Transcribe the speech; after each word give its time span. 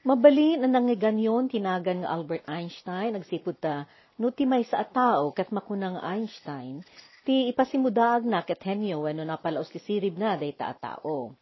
Mabalin 0.00 0.64
ang 0.64 0.72
nangiganyon 0.72 1.52
tinagan 1.52 2.00
nga 2.00 2.16
Albert 2.16 2.48
Einstein, 2.48 3.12
nagsipod 3.12 3.60
ta, 3.60 3.84
no 4.16 4.32
ti 4.32 4.48
may 4.48 4.64
sa 4.64 4.80
atao 4.80 5.28
kat 5.36 5.52
makunang 5.52 6.00
Einstein, 6.00 6.80
ti 7.28 7.52
ipasimudaag 7.52 8.24
na 8.24 8.40
ket 8.40 8.64
henyo 8.64 9.04
wenno 9.04 9.28
napalaos 9.28 9.68
ti 9.68 9.76
sirib 9.76 10.16
na 10.16 10.40
day 10.40 10.56
ta 10.56 10.72
atao. 10.72 11.36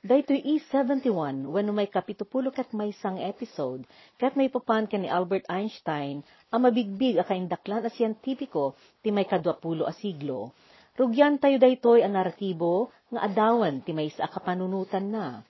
Dayto 0.00 0.32
E71 0.32 1.44
wenno 1.44 1.76
may 1.76 1.92
kapitupulo 1.92 2.48
kat 2.48 2.72
may 2.72 2.88
sang 2.96 3.20
episode 3.20 3.84
kat 4.16 4.32
may 4.32 4.48
papan 4.48 4.88
ka 4.88 4.96
ni 4.96 5.12
Albert 5.12 5.44
Einstein 5.52 6.24
ang 6.48 6.64
mabigbig 6.64 7.20
a 7.20 7.24
kaindaklan 7.28 7.84
a 7.84 7.92
siyentipiko 7.92 8.80
ti 9.04 9.12
may 9.12 9.28
kadwapulo 9.28 9.84
a 9.84 9.92
siglo. 9.92 10.56
Rugyan 10.96 11.36
tayo 11.36 11.60
daytoy 11.60 12.00
ang 12.00 12.16
naratibo 12.16 12.96
nga 13.12 13.28
adawan 13.28 13.84
ti 13.84 13.92
may 13.92 14.08
sa 14.08 14.24
kapanunutan 14.24 15.04
na. 15.12 15.44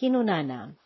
Kinunana, 0.00 0.79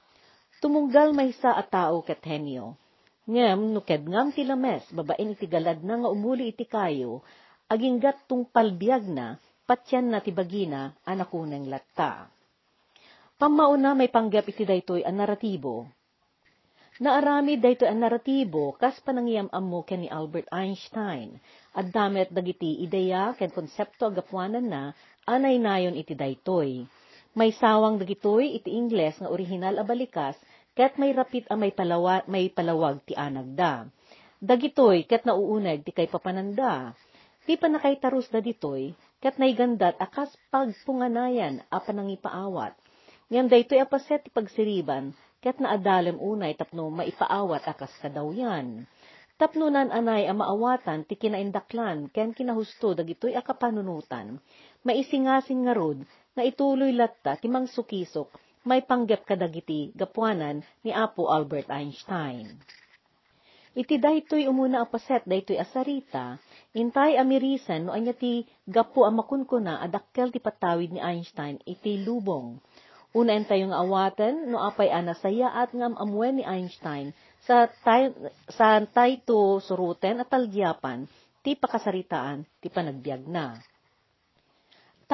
tumunggal 0.62 1.16
may 1.16 1.34
sa 1.38 1.56
a 1.58 1.64
tao 1.64 2.04
ket 2.04 2.22
henyo. 2.22 2.76
Ngem, 3.24 3.72
nuked 3.72 4.04
ngam 4.04 4.36
ti 4.36 4.44
lames, 4.44 4.84
babaen 4.92 5.32
iti 5.32 5.48
galad 5.48 5.80
na 5.80 6.04
nga 6.04 6.12
umuli 6.12 6.52
iti 6.52 6.68
kayo, 6.68 7.24
aginggat 7.72 8.28
tung 8.28 8.44
palbiag 8.44 9.08
na, 9.08 9.40
patyan 9.64 10.12
na 10.12 10.20
ti 10.20 10.28
bagina, 10.28 10.92
anakuneng 11.08 11.64
latta. 11.72 12.28
Pamauna 13.34 13.96
may 13.96 14.12
panggap 14.12 14.44
iti 14.46 14.62
daytoy 14.62 15.02
ang 15.02 15.18
naratibo. 15.18 15.88
Naarami 17.02 17.58
daytoy 17.58 17.90
ang 17.90 18.06
naratibo 18.06 18.78
kas 18.78 19.02
panangyam 19.02 19.50
ammo 19.50 19.82
ken 19.82 20.06
ni 20.06 20.08
Albert 20.12 20.46
Einstein. 20.54 21.42
At 21.74 21.90
damet 21.90 22.30
dagiti 22.30 22.78
ideya 22.86 23.34
ken 23.34 23.50
konsepto 23.50 24.06
agapuanan 24.06 24.70
na 24.70 24.94
anay 25.26 25.58
nayon 25.58 25.98
iti 25.98 26.14
daytoy. 26.14 26.86
May 27.34 27.50
sawang 27.50 27.98
dagitoy 27.98 28.62
iti 28.62 28.70
Ingles 28.70 29.18
nga 29.18 29.26
orihinal 29.26 29.82
a 29.82 29.84
balikas 29.84 30.38
ket 30.78 30.94
may 31.02 31.10
rapit 31.10 31.42
a 31.50 31.58
may, 31.58 31.74
palawa, 31.74 32.22
may 32.30 32.46
palawag 32.46 33.02
ti 33.02 33.18
anagda. 33.18 33.90
Dagitoy 34.38 35.02
ket 35.10 35.26
nauuneg 35.26 35.82
ti 35.82 35.90
kay 35.90 36.06
papananda. 36.06 36.94
Ti 37.42 37.58
pa 37.58 37.66
nakaitarus 37.66 38.30
da 38.30 38.38
ditoy 38.38 38.94
ket 39.18 39.34
naigandat 39.42 39.98
akas 39.98 40.30
pagpunganayan 40.54 41.58
a 41.74 41.82
panangipaawat 41.82 42.78
Ngam 43.24 43.48
daytoy 43.48 43.80
apaset 43.80 44.20
ti 44.20 44.30
pagsiriban, 44.30 45.16
ket 45.40 45.56
naadalem 45.56 46.20
unay 46.20 46.52
tapno 46.54 46.92
maipaawat 46.92 47.64
akas 47.66 47.90
kadawyan. 47.98 48.84
Tapnunan 49.40 49.88
anay 49.90 50.30
a 50.30 50.34
maawatan 50.36 51.02
ti 51.08 51.18
kinaindaklan 51.18 52.12
ken 52.12 52.30
kinahusto 52.30 52.94
dagitoy 52.94 53.34
a 53.34 53.42
kapanunutan. 53.42 54.38
Maisingasing 54.84 55.64
nga 55.64 55.74
rod 55.74 56.04
nga 56.34 56.42
ituloy 56.42 56.92
latta 56.92 57.38
ti 57.38 57.46
mangsukisok 57.48 58.28
may 58.68 58.82
panggep 58.82 59.22
kadagiti 59.24 59.94
gapuanan 59.94 60.60
ni 60.84 60.90
Apo 60.90 61.30
Albert 61.30 61.70
Einstein. 61.70 62.58
Iti 63.74 63.98
daytoy 63.98 64.46
umuna 64.46 64.86
apaset 64.86 65.26
daytoy 65.26 65.58
asarita, 65.58 66.38
intay 66.78 67.18
amirisan 67.18 67.86
no 67.86 67.90
anya 67.90 68.14
ti 68.14 68.46
gapu 68.66 69.02
a 69.02 69.10
makunkuna 69.10 69.82
adakkel 69.82 70.30
ti 70.30 70.38
patawid 70.38 70.94
ni 70.94 71.00
Einstein 71.02 71.58
iti 71.66 71.98
lubong 72.06 72.62
Unaen 73.14 73.46
tayong 73.46 73.70
awatan, 73.70 74.50
no 74.50 74.58
apay 74.58 74.90
anasaya 74.90 75.46
at 75.54 75.70
ngam 75.70 75.94
amwen 75.94 76.42
ni 76.42 76.42
Einstein 76.42 77.14
sa, 77.46 77.70
tay, 77.86 78.10
sa 78.50 78.82
tayto 78.90 79.62
suruten 79.62 80.18
at 80.18 80.26
talgyapan, 80.26 81.06
ti 81.46 81.54
pakasaritaan, 81.54 82.42
ti 82.58 82.66
panagbiag 82.74 83.22
na. 83.30 83.54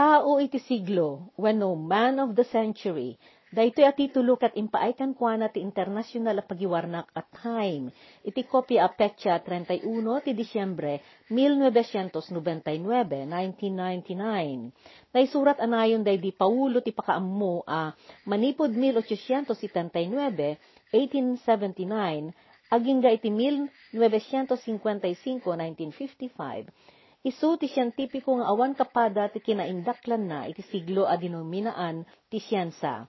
Tao 0.00 0.40
iti 0.40 0.56
siglo, 0.64 1.28
when 1.36 1.60
no 1.60 1.76
man 1.76 2.16
of 2.24 2.32
the 2.32 2.48
century, 2.48 3.20
Daytoy 3.52 3.84
ati 3.84 4.08
tulok 4.08 4.48
at 4.48 4.56
impaaykan 4.56 5.12
kwa 5.12 5.36
na 5.36 5.52
ti 5.52 5.60
internasyonal 5.60 6.40
a 6.40 6.44
pagiwarnak 6.48 7.12
at 7.12 7.28
time. 7.36 7.92
Iti 8.24 8.48
kopya 8.48 8.88
a 8.88 8.96
petsa 8.96 9.44
31 9.44 9.84
ti 10.24 10.32
Disyembre 10.32 11.04
1999, 11.28 13.28
1999. 13.28 14.72
Naisurat 15.12 15.60
anayon 15.60 16.00
day 16.00 16.16
di 16.16 16.32
Paulo 16.32 16.80
ti 16.80 16.96
pakaammo 16.96 17.60
a 17.68 17.92
manipod 18.24 18.72
1879, 18.72 20.96
1879, 20.96 22.72
aging 22.72 23.04
iti 23.04 23.28
1955, 23.28 25.44
1955. 25.44 26.99
Isu 27.20 27.60
ti 27.60 27.68
siyentipiko 27.68 28.40
nga 28.40 28.48
awan 28.48 28.72
kapada 28.72 29.28
ti 29.28 29.44
kinaindaklan 29.44 30.24
na 30.24 30.38
iti 30.48 30.64
siglo 30.64 31.04
a 31.04 31.20
dinominaan 31.20 32.08
ti 32.32 32.40
siyansa 32.40 33.04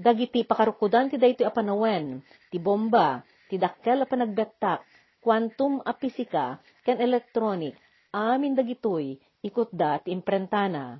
Dagiti 0.00 0.48
pakarukudan 0.48 1.12
ti 1.12 1.20
daytoy 1.20 1.44
apanawen, 1.44 2.24
ti 2.48 2.56
bomba, 2.56 3.20
ti 3.52 3.60
dakkel 3.60 4.00
a 4.00 4.08
panagbettak, 4.08 4.80
quantum 5.20 5.84
a 5.84 5.92
pisika, 5.92 6.56
ken 6.88 6.96
electronic, 7.04 7.76
amin 8.08 8.56
dagitoy, 8.56 9.20
ikot 9.44 9.76
ti 9.76 10.08
imprentana. 10.16 10.96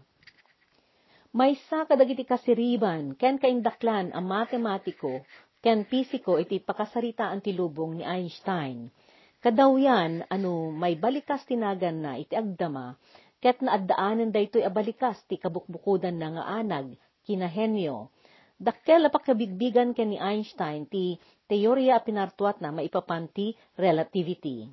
Maysa 1.32 1.88
kadagiti 1.88 2.28
kasiriban, 2.28 3.16
ken 3.16 3.40
kaindaklan 3.40 4.12
a 4.12 4.20
matematiko, 4.20 5.24
ken 5.64 5.88
pisiko 5.88 6.36
iti 6.36 6.60
pakasaritaan 6.60 7.40
ti 7.40 7.56
lubong 7.56 7.96
ni 7.96 8.04
Einstein. 8.04 8.92
Kadawyan, 9.40 10.28
ano, 10.28 10.68
may 10.68 11.00
balikas 11.00 11.48
tinagan 11.48 12.04
na 12.04 12.20
iti 12.20 12.36
agdama, 12.36 13.00
ket 13.40 13.64
naaddaanan 13.64 14.28
daytoy 14.28 14.60
a 14.60 14.70
balikas 14.70 15.16
ti 15.24 15.40
kabukbukudan 15.40 16.20
na 16.20 16.28
nga 16.36 16.44
anag, 16.60 16.92
kinahenyo, 17.24 18.12
Dakkel 18.60 19.08
apakabigbigan 19.08 19.96
ken 19.96 20.12
ni 20.12 20.20
Einstein 20.20 20.84
ti 20.84 21.16
teorya 21.48 21.96
a 21.96 22.04
pinartuat 22.04 22.60
na 22.60 22.68
maipapanti 22.68 23.56
relativity. 23.80 24.68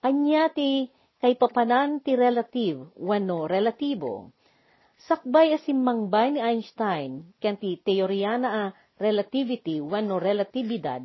Anya 0.00 0.48
ti 0.48 0.88
kay 1.20 1.36
papanan 1.36 2.00
ti 2.00 2.16
relative 2.16 2.88
wano 2.96 3.44
relatibo. 3.44 4.32
Sakbay 4.96 5.52
asimmangbay 5.52 6.32
ni 6.32 6.40
Einstein 6.40 7.36
ken 7.36 7.60
ti 7.60 7.76
teorya 7.84 8.40
na 8.40 8.48
a 8.48 8.64
relativity 8.96 9.84
wano 9.84 10.16
relatibidad 10.16 11.04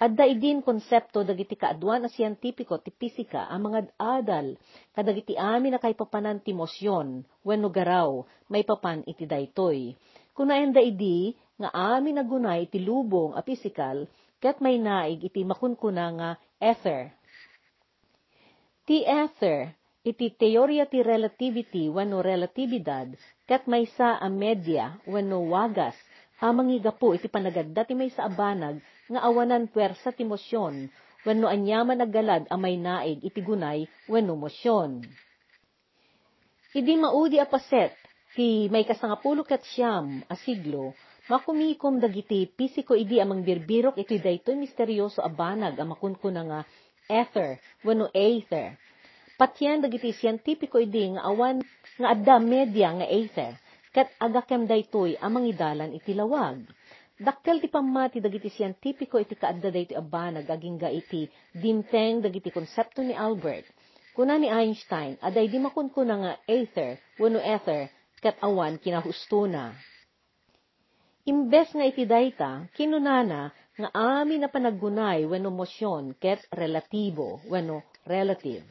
adda 0.00 0.24
idin 0.26 0.62
konsepto 0.64 1.22
dagiti 1.22 1.54
kaadwan 1.54 2.06
a 2.06 2.08
siyentipiko 2.10 2.82
ti 2.82 2.90
pisika 2.90 3.46
ang 3.46 3.70
mga 3.70 3.94
adal 3.98 4.58
kadagiti 4.90 5.38
amin 5.38 5.76
na 5.76 5.80
kay 5.82 5.94
papanan 5.94 6.42
ti 6.42 6.50
mosyon 6.50 7.22
wenno 7.46 7.68
garaw 7.70 8.26
may 8.50 8.66
papan 8.66 9.06
iti 9.06 9.28
daytoy 9.28 9.94
Kunaen 10.34 10.74
da 10.74 10.82
idi, 10.82 11.30
nga 11.54 11.70
amin 11.94 12.18
nagunay 12.18 12.66
iti 12.66 12.82
lubong 12.82 13.38
a 13.38 13.40
pisikal, 13.46 14.02
ket 14.42 14.58
may 14.58 14.82
naig 14.82 15.22
iti 15.22 15.46
makunkuna 15.46 16.06
nga 16.18 16.30
ether. 16.58 17.14
Ti 18.82 19.06
ether, 19.06 19.70
iti 20.02 20.34
teorya 20.34 20.90
ti 20.90 21.06
relativity 21.06 21.86
wano 21.86 22.18
relatibidad, 22.18 23.14
ket 23.46 23.70
may 23.70 23.86
sa 23.94 24.18
a 24.18 24.26
media 24.26 24.98
wano 25.06 25.46
wagas, 25.46 25.94
hamangigapo 26.42 27.14
iti 27.14 27.30
panagadda 27.30 27.86
ti 27.86 27.94
may 27.94 28.10
sa 28.10 28.26
abanag, 28.26 28.82
nga 29.10 29.20
awanan 29.24 29.68
pwersa 29.68 30.12
ti 30.12 30.24
mosyon, 30.24 30.88
wano 31.24 31.46
anyaman 31.48 32.04
aggalad 32.04 32.44
a 32.48 32.56
may 32.60 32.76
naig 32.76 33.20
iti 33.20 33.40
gunay 33.40 33.88
wano 34.08 34.36
mosyon. 34.36 35.04
Idi 36.74 36.94
maudi 36.98 37.38
a 37.38 37.46
paset, 37.46 37.94
Ti 38.34 38.66
may 38.66 38.82
kasangapulo 38.82 39.46
ket 39.46 39.62
siyam 39.62 40.18
a 40.26 40.34
siglo, 40.34 40.90
makumikom 41.30 42.02
dagiti 42.02 42.50
pisiko 42.50 42.98
idi 42.98 43.22
amang 43.22 43.46
birbirok 43.46 43.94
iti 43.94 44.18
daytoy 44.18 44.58
misteryoso 44.58 45.22
a 45.22 45.30
banag 45.30 45.78
a 45.78 45.86
makunkuna 45.86 46.42
nga 46.42 46.60
ether, 47.06 47.62
wano 47.86 48.10
aether. 48.10 48.74
Patyan 49.38 49.86
dagiti 49.86 50.10
siyentipiko 50.10 50.82
idi 50.82 51.14
nga 51.14 51.30
awan 51.30 51.62
nga 51.94 52.08
adda 52.10 52.42
media 52.42 52.90
nga 52.98 53.06
aether, 53.06 53.54
ket 53.94 54.10
agakem 54.18 54.66
daytoy 54.66 55.14
amang 55.22 55.46
idalan 55.46 55.94
iti 55.94 56.10
lawag. 56.10 56.58
Dakkel 57.14 57.62
ti 57.62 57.70
pamati 57.70 58.18
dagiti 58.18 58.50
siyentipiko 58.50 59.22
iti 59.22 59.38
kaadda 59.38 59.70
daytoy 59.70 59.94
a 59.94 60.02
banag 60.02 60.50
aging 60.50 60.82
ga 60.82 60.90
iti 60.90 61.30
dimteng 61.54 62.18
dagiti 62.18 62.50
konsepto 62.50 63.06
ni 63.06 63.14
Albert. 63.14 63.70
Kuna 64.18 64.34
ni 64.34 64.50
Einstein, 64.50 65.14
aday 65.22 65.46
di 65.46 65.62
makunkuna 65.62 66.14
nga 66.18 66.32
aether, 66.50 66.98
wano 67.22 67.38
ether, 67.38 67.86
ket 68.18 68.34
awan 68.42 68.82
kinahusto 68.82 69.46
na. 69.46 69.74
Imbes 71.22 71.70
nga 71.70 71.86
iti 71.86 72.02
dayta, 72.02 72.66
kinunana 72.74 73.54
nga 73.78 73.88
amin 73.94 74.42
na 74.42 74.50
panaggunay 74.50 75.22
wenno 75.22 75.54
mosyon 75.54 76.18
ket 76.18 76.42
relatibo 76.50 77.38
wenno 77.46 77.86
relative. 78.10 78.66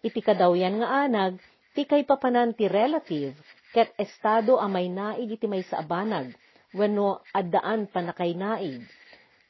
Iti 0.00 0.20
kadawyan 0.24 0.80
nga 0.80 1.08
anag, 1.08 1.36
ti 1.76 1.84
kay 1.84 2.08
papanan 2.08 2.56
ti 2.56 2.68
relative 2.72 3.36
ket 3.72 3.92
estado 4.00 4.56
a 4.56 4.64
may 4.68 4.88
naig 4.88 5.28
iti 5.28 5.44
may 5.44 5.64
sa 5.64 5.84
abanag 5.84 6.32
wenno 6.72 7.20
addaan 7.32 7.88
panakay 7.88 8.36
naig. 8.36 8.84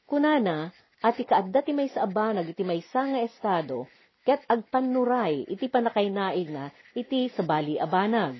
Kunana, 0.07 0.71
at 1.03 1.19
ikaadda 1.19 1.59
ti 1.67 1.75
may 1.75 1.91
sa 1.91 2.07
abanag 2.07 2.55
iti 2.55 2.63
may 2.63 2.79
nga 2.79 3.19
estado 3.19 3.91
ket 4.23 4.39
agpanuray 4.47 5.43
iti 5.51 5.67
panakay 5.67 6.07
naig 6.07 6.47
na 6.47 6.71
iti 6.95 7.27
sabali 7.35 7.75
abanag 7.75 8.39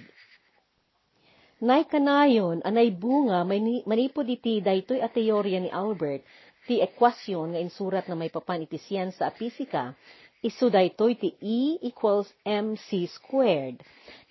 Nay 1.64 1.88
kanayon, 1.88 2.60
anay 2.68 2.92
bunga, 2.92 3.48
manipod 3.88 4.28
iti 4.28 4.60
daytoy 4.60 5.00
a 5.00 5.08
teorya 5.08 5.64
ni 5.64 5.72
Albert, 5.72 6.28
ti 6.68 6.84
ekwasyon 6.84 7.56
nga 7.56 7.64
insurat 7.64 8.04
na 8.12 8.20
may 8.20 8.28
papan 8.28 8.68
iti 8.68 8.76
siyensa 8.76 9.24
a 9.24 9.32
pisika, 9.32 9.96
isu 10.44 10.68
daytoy 10.68 11.16
ti 11.16 11.30
E 11.40 11.80
equals 11.80 12.28
mc 12.44 12.88
squared. 13.08 13.80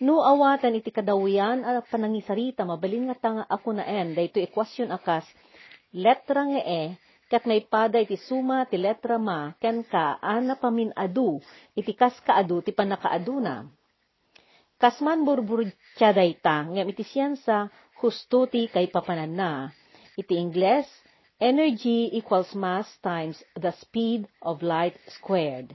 No 0.05 0.21
awatan 0.21 0.77
iti 0.77 0.93
kadawian 0.93 1.65
a 1.65 1.81
panangisarita 1.81 2.69
mabalin 2.69 3.09
nga 3.09 3.17
tanga 3.17 3.45
ako 3.49 3.81
na 3.81 3.85
en 3.89 4.13
dayto 4.13 4.37
ekwasyon 4.37 4.93
akas 4.93 5.25
letra 5.97 6.45
nga 6.53 6.61
e 6.61 6.83
kat 7.33 7.49
may 7.49 7.65
pada 7.65 7.97
iti 7.97 8.21
suma 8.21 8.69
ti 8.69 8.77
letra 8.77 9.17
ma 9.17 9.57
ken 9.57 9.81
ka 9.89 10.21
ana 10.21 10.53
adu 11.01 11.41
iti 11.73 11.97
kas 11.97 12.13
kaadu 12.21 12.61
ti 12.61 12.77
panakaadu 12.77 13.41
na. 13.41 13.65
Kasman 14.77 15.25
burburtya 15.25 16.13
dayta 16.13 16.69
ngem 16.69 16.93
iti 16.93 17.09
siyensa 17.09 17.73
husto 18.03 18.45
ti 18.51 18.69
kay 18.69 18.93
papanan 18.93 19.33
na. 19.33 19.53
Iti 20.13 20.37
Ingles, 20.37 20.91
energy 21.41 22.13
equals 22.13 22.53
mass 22.53 22.85
times 23.01 23.41
the 23.57 23.73
speed 23.81 24.29
of 24.45 24.61
light 24.61 24.99
squared. 25.09 25.73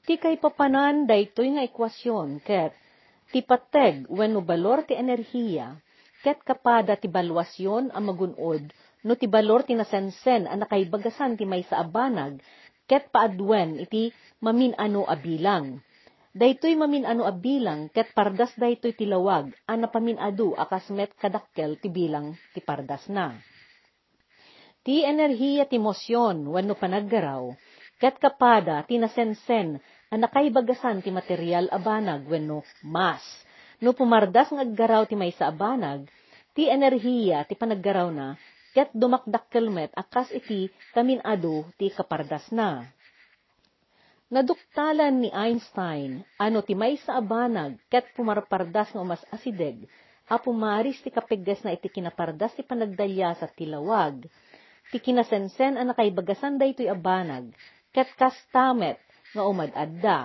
Ti 0.00 0.16
kay 0.16 0.40
papanan 0.40 1.04
daytoy 1.04 1.52
nga 1.52 1.62
ekwasyon 1.68 2.40
ket 2.40 2.72
ti 3.30 3.44
pateg 3.44 4.08
wenno 4.08 4.40
balor 4.40 4.82
ti 4.88 4.96
enerhiya 4.96 5.76
ket 6.24 6.40
kapada 6.40 6.96
ti 6.96 7.06
balwasyon 7.06 7.92
a 7.92 7.98
magunod 8.00 8.64
no 9.04 9.12
ti 9.16 9.28
balor 9.28 9.64
ti 9.68 9.76
nasensen 9.76 10.48
a 10.48 10.56
nakaibagasan 10.56 11.36
ti 11.36 11.44
may 11.44 11.62
sa 11.68 11.84
abanag 11.84 12.40
ket 12.88 13.12
paadwen 13.12 13.78
iti 13.78 14.10
mamin 14.42 14.74
ano 14.74 15.06
a 15.06 15.14
bilang. 15.14 15.78
Daytoy 16.30 16.74
mamin 16.80 17.04
ano 17.04 17.22
a 17.28 17.34
bilang 17.34 17.92
ket 17.92 18.10
pardas 18.16 18.50
daytoy 18.56 18.96
ti 18.96 19.04
lawag 19.04 19.52
a 19.68 19.76
napaminadu 19.76 20.56
akas 20.56 20.90
met 20.96 21.12
kadakkel 21.20 21.76
ti 21.76 21.92
bilang 21.92 22.34
ti 22.56 22.64
pardas 22.64 23.04
na. 23.12 23.36
Ti 24.80 25.04
enerhiya 25.04 25.68
ti 25.68 25.76
mosyon 25.76 26.48
wenno 26.48 26.72
panaggaraw 26.72 27.52
ket 28.00 28.16
kapada 28.16 28.80
tinasensen 28.88 29.76
a 30.08 30.16
nakaibagasan 30.16 31.04
ti 31.04 31.12
material 31.12 31.68
abanag 31.68 32.24
wenno 32.24 32.64
mas. 32.80 33.20
No 33.80 33.92
pumardas 33.92 34.48
nga 34.48 34.64
aggaraw 34.64 35.04
ti 35.04 35.14
may 35.20 35.32
sa 35.36 35.52
abanag, 35.52 36.08
ti 36.56 36.66
enerhiya 36.66 37.44
ti 37.44 37.54
panaggaraw 37.54 38.08
na, 38.08 38.40
ket 38.72 38.88
dumakdakkelmet 38.96 39.92
akas 39.92 40.32
iti 40.32 40.72
kamin 40.96 41.20
adu 41.20 41.68
ti 41.76 41.92
kapardas 41.92 42.48
na. 42.50 42.88
Naduktalan 44.30 45.20
ni 45.20 45.28
Einstein, 45.34 46.22
ano 46.38 46.62
ti 46.62 46.78
may 46.78 46.96
sa 47.02 47.18
abanag, 47.18 47.76
ket 47.90 48.14
pumarpardas 48.14 48.94
nga 48.94 49.02
umas 49.02 49.20
asideg, 49.34 49.84
a 50.30 50.38
pumaris 50.38 51.02
ti 51.02 51.10
kapiggas 51.10 51.66
na 51.66 51.74
iti 51.74 51.90
kinapardas 51.90 52.54
ti 52.54 52.62
panagdalya 52.62 53.34
sa 53.34 53.50
tilawag, 53.50 54.22
ti 54.94 54.98
kinasensen 55.02 55.74
a 55.74 55.82
nakaibagasan 55.82 56.62
daytoy 56.62 56.86
abanag, 56.86 57.50
ket 57.94 58.10
kastamet 58.18 58.98
nga 59.34 59.42
umadadda. 59.46 60.18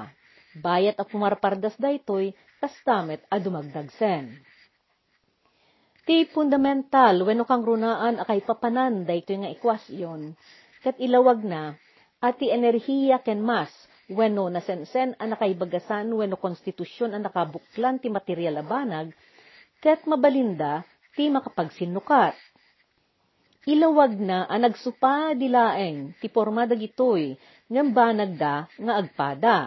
Bayat 0.56 0.96
a 1.02 1.04
pumarpardas 1.04 1.76
daytoy 1.76 2.32
kastamet 2.64 3.22
a 3.28 3.38
dumagdagsen. 3.42 4.40
Ti 6.06 6.30
fundamental 6.32 7.26
wenno 7.26 7.44
kang 7.50 7.66
runaan 7.66 8.22
akay 8.22 8.46
papanan 8.46 9.04
daytoy 9.04 9.42
nga 9.42 9.52
ekwasyon 9.52 10.38
ket 10.86 10.96
ilawag 11.02 11.42
na 11.42 11.74
at 12.22 12.38
ti 12.38 12.54
enerhiya 12.54 13.26
ken 13.26 13.42
mas 13.42 13.74
wenno 14.06 14.46
nasensen 14.54 15.18
a 15.18 15.26
nakaibagasan 15.26 16.14
wenno 16.14 16.38
konstitusyon 16.38 17.18
a 17.18 17.20
nakabuklan 17.20 17.98
ti 17.98 18.14
material 18.14 18.62
a 18.62 18.64
banag 18.64 19.10
ket 19.82 20.06
mabalinda 20.06 20.86
ti 21.18 21.26
makapagsinukat 21.34 22.38
ilawag 23.66 24.22
na 24.22 24.46
ang 24.46 24.62
nagsupa 24.70 25.34
dilaeng 25.34 26.14
ti 26.22 26.30
porma 26.30 26.70
dagitoy 26.70 27.34
ngem 27.66 27.98
banag 27.98 28.38
da 28.38 28.70
nga 28.78 28.94
agpada. 29.02 29.58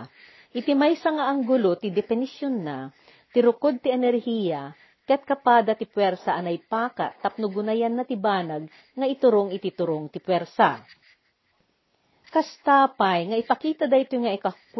Iti 0.54 0.72
maysa 0.72 1.10
nga 1.10 1.26
anggulo 1.26 1.74
ti 1.74 1.90
definisyon 1.90 2.54
na 2.62 2.94
ti 3.34 3.42
rukod 3.42 3.82
ti 3.82 3.90
enerhiya 3.90 4.70
ket 5.02 5.26
kapada 5.26 5.74
ti 5.74 5.84
puwersa 5.84 6.38
anay 6.38 6.62
paka 6.62 7.18
tapno 7.18 7.50
gunayan 7.50 7.98
na 7.98 8.06
ti 8.06 8.14
banag 8.14 8.70
nga 8.94 9.06
iturong 9.06 9.50
iti 9.50 9.74
turong 9.74 10.06
ti 10.14 10.22
puwersa. 10.22 10.78
Kastapay 12.28 13.32
nga 13.32 13.36
ipakita 13.40 13.90
dayto 13.90 14.14
nga 14.20 14.30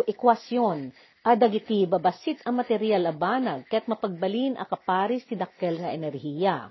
ekwasyon 0.06 0.94
adag 1.26 1.58
iti 1.58 1.90
babasit 1.90 2.38
a 2.46 2.54
material 2.54 3.10
a 3.10 3.14
banag 3.16 3.66
ket 3.66 3.90
mapagbalin 3.90 4.54
a 4.54 4.64
kaparis 4.68 5.26
ti 5.26 5.34
dakkel 5.34 5.82
nga 5.82 5.90
enerhiya 5.90 6.70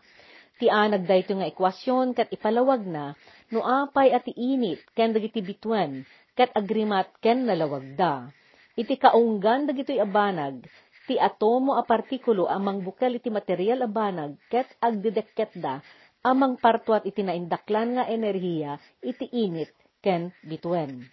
Ti 0.57 0.74
anag 0.74 1.06
dayto 1.06 1.38
nga 1.38 1.45
ekwasyon 1.45 2.18
kat 2.18 2.33
ipalawag 2.33 2.81
na, 2.81 3.13
no 3.54 3.62
apay 3.62 4.09
at 4.09 4.25
init 4.25 4.81
ken 4.98 5.13
dagiti 5.13 5.45
bitwen, 5.45 6.01
ket 6.33 6.50
agrimat 6.57 7.13
ken 7.21 7.45
nalawag 7.45 7.94
da. 7.94 8.25
Iti 8.74 8.98
kaunggan 8.98 9.69
dagitoy 9.69 10.01
abanag, 10.01 10.65
ti 11.06 11.15
atomo 11.21 11.77
a 11.77 11.86
partikulo 11.86 12.50
amang 12.50 12.81
bukel 12.81 13.21
iti 13.21 13.30
material 13.30 13.86
a 13.86 13.89
banag 13.89 14.33
ket 14.50 14.68
agdedekket 14.81 15.56
da 15.62 15.80
amang 16.25 16.59
partuat 16.59 17.07
iti 17.07 17.24
naindaklan 17.24 17.95
nga 17.95 18.04
enerhiya 18.09 18.81
iti 19.00 19.30
init 19.31 19.71
ken 20.04 20.33
bitwen. 20.44 21.06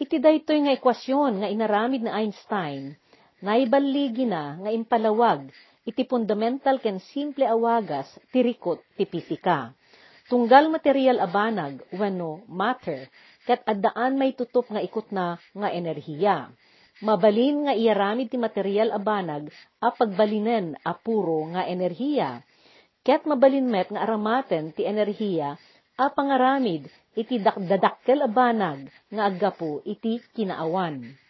Iti 0.00 0.16
daytoy 0.22 0.64
nga 0.64 0.72
ekwasyon 0.74 1.44
nga 1.44 1.48
inaramid 1.50 2.02
na 2.02 2.18
Einstein, 2.18 2.96
naibaligi 3.44 4.26
na 4.26 4.58
nga 4.58 4.70
impalawag 4.72 5.50
iti 5.84 6.08
fundamental 6.08 6.80
ken 6.80 6.98
simple 7.12 7.44
awagas 7.44 8.08
ti 8.32 8.40
rikot 8.40 8.80
ti 8.96 9.04
pisika. 9.04 9.72
Tunggal 10.24 10.72
material 10.72 11.20
abanag 11.20 11.84
wenno 11.92 12.40
matter 12.48 13.12
ket 13.44 13.60
addaan 13.68 14.16
may 14.16 14.32
tutup 14.32 14.64
nga 14.72 14.80
ikot 14.80 15.12
na 15.12 15.36
nga 15.52 15.68
enerhiya. 15.68 16.48
Mabalin 17.04 17.68
nga 17.68 17.74
iaramid 17.76 18.32
ti 18.32 18.40
material 18.40 18.88
abanag 18.96 19.52
a 19.84 19.92
pagbalinen 19.92 20.80
a 20.80 20.96
puro 20.96 21.44
nga 21.52 21.68
enerhiya. 21.68 22.40
Ket 23.04 23.28
mabalin 23.28 23.68
met 23.68 23.92
nga 23.92 24.00
aramaten 24.00 24.72
ti 24.72 24.88
enerhiya 24.88 25.60
a 26.00 26.06
pangaramid 26.08 26.88
iti 27.12 27.36
dakdadakkel 27.38 28.24
abanag 28.24 28.88
nga 29.12 29.28
aggapo 29.28 29.84
iti 29.84 30.24
kinaawan. 30.32 31.23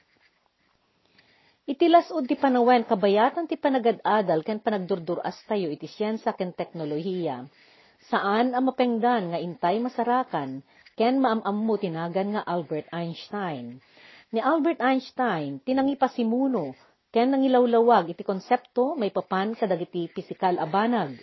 Itilasod 1.64 2.28
ti 2.28 2.37
panawen 2.37 2.84
kabayatan 2.84 3.49
ti 3.49 3.56
panagad-adal 3.56 4.44
ken 4.44 4.61
panagdurduras 4.61 5.49
tayo 5.49 5.72
iti 5.72 5.88
siyensa 5.88 6.37
ken 6.37 6.52
teknolohiya. 6.52 7.49
Saan 8.12 8.52
ang 8.52 8.69
mapengdan 8.69 9.32
nga 9.32 9.40
intay 9.40 9.81
masarakan 9.81 10.61
ken 10.93 11.25
maamammo 11.25 11.81
tinagan 11.81 12.36
nga 12.36 12.44
Albert 12.44 12.93
Einstein. 12.93 13.81
Ni 14.29 14.44
Albert 14.44 14.77
Einstein 14.84 15.65
tinangi 15.65 15.96
pasimuno 15.96 16.77
ken 17.08 17.32
nangilawlawag 17.32 18.12
iti 18.12 18.29
konsepto 18.29 18.93
may 19.00 19.08
papan 19.08 19.56
kadagiti 19.56 20.12
pisikal 20.12 20.60
abanag. 20.60 21.17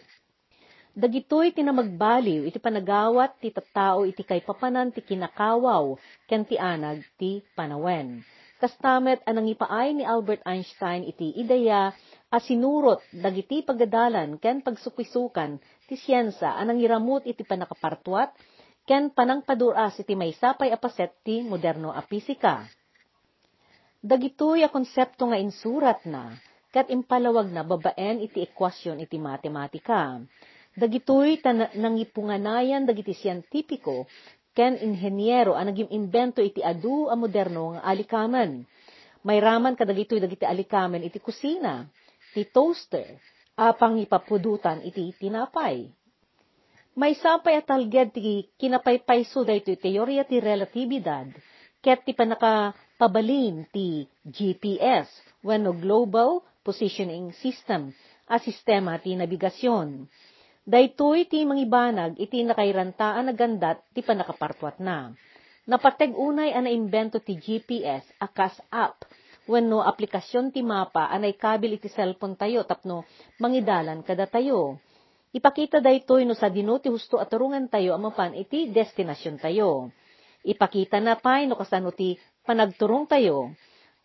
Dagitoy 0.97 1.53
tinamagbaliw 1.53 2.49
iti 2.49 2.57
panagawat 2.57 3.37
ti 3.37 3.53
tattao 3.53 4.09
iti 4.09 4.25
kay 4.25 4.41
papanan 4.41 4.89
ti 4.89 5.05
kinakawaw 5.05 5.93
ken 6.25 6.49
ti 6.49 6.57
anag 6.57 7.05
ti 7.21 7.45
panawen 7.53 8.25
Kastamet 8.61 9.25
anang 9.25 9.49
ipaay 9.49 9.97
ni 9.97 10.05
Albert 10.05 10.45
Einstein 10.45 11.01
iti 11.09 11.33
ideya 11.33 11.89
a 12.29 12.37
sinurot 12.37 13.01
dagiti 13.09 13.65
pagadalan 13.65 14.37
ken 14.37 14.61
pagsupisukan 14.61 15.57
ti 15.89 15.97
siyensa 15.97 16.53
anang 16.61 16.77
iramut 16.77 17.25
iti 17.25 17.41
panakapartuat 17.41 18.29
ken 18.85 19.09
panang 19.09 19.41
paduras 19.41 19.97
iti 19.97 20.13
maysapay 20.13 20.69
a 20.69 20.77
paset 20.77 21.09
ti 21.25 21.41
moderno 21.41 21.89
a 21.89 22.05
pisika. 22.05 22.61
Dagitoy 23.97 24.61
a 24.61 24.69
konsepto 24.69 25.25
nga 25.33 25.41
insurat 25.41 25.97
na 26.05 26.29
kat 26.69 26.93
impalawag 26.93 27.49
na 27.49 27.65
babaen 27.65 28.21
iti 28.21 28.45
ekwasyon 28.45 29.01
iti 29.01 29.17
matematika. 29.17 30.21
Dagitoy 30.77 31.41
nangipunganayan 31.81 32.85
dagiti 32.85 33.17
siyentipiko 33.17 34.05
ken 34.51 34.75
inhenyero 34.75 35.55
ang 35.55 35.71
naging 35.71 35.91
imbento 35.91 36.43
iti 36.43 36.59
adu 36.59 37.07
a 37.07 37.15
moderno 37.15 37.75
nga 37.75 37.81
alikamen. 37.87 38.67
May 39.21 39.37
raman 39.37 39.77
kadagitoy 39.77 40.19
dagiti 40.19 40.43
alikamen 40.43 41.05
iti 41.05 41.21
kusina, 41.21 41.85
ti 42.33 42.43
toaster, 42.49 43.21
apang 43.55 44.01
ipapudutan 44.01 44.81
iti 44.81 45.13
tinapay. 45.15 45.87
May 46.91 47.15
sapay 47.15 47.63
at 47.63 47.71
talged 47.71 48.17
ti 48.17 48.51
kinapaypayso 48.59 49.47
daytoy 49.47 49.79
teorya 49.79 50.27
ti 50.27 50.43
relatibidad, 50.43 51.31
ket 51.79 52.03
ti 52.03 52.11
panakapabalin 52.11 53.63
ti 53.71 54.03
GPS, 54.27 55.07
when 55.39 55.63
Global 55.79 56.43
Positioning 56.61 57.31
System, 57.39 57.95
a 58.27 58.37
sistema 58.43 58.99
ti 58.99 59.15
nabigasyon 59.15 60.07
Daytoy 60.61 61.25
ti 61.25 61.41
mangibanag 61.41 62.21
iti 62.21 62.45
nakairantaan 62.45 63.25
na 63.25 63.33
gandat 63.33 63.81
ti 63.97 64.05
panakapartwat 64.05 64.77
na. 64.77 65.09
Napateg 65.65 66.13
unay 66.13 66.53
ana 66.53 66.69
imbento 66.69 67.17
ti 67.17 67.33
GPS 67.33 68.05
akas 68.21 68.61
app 68.69 69.01
wenno 69.49 69.81
aplikasyon 69.81 70.53
ti 70.53 70.61
mapa 70.61 71.09
anay 71.09 71.33
kabil 71.33 71.81
iti 71.81 71.89
cellphone 71.89 72.37
tayo 72.37 72.61
tapno 72.61 73.09
mangidalan 73.41 74.05
kada 74.05 74.29
tayo. 74.29 74.77
Ipakita 75.33 75.81
daytoy 75.81 76.29
no 76.29 76.37
sa 76.37 76.53
dinuti 76.53 76.93
husto 76.93 77.17
aturungan 77.17 77.65
tayo 77.65 77.97
amapan 77.97 78.37
iti 78.37 78.69
destinasyon 78.69 79.41
tayo. 79.41 79.89
Ipakita 80.45 81.01
na 81.01 81.17
pay 81.17 81.49
no 81.49 81.57
kasano 81.57 81.89
ti 81.89 82.21
panagturong 82.45 83.09
tayo. 83.09 83.49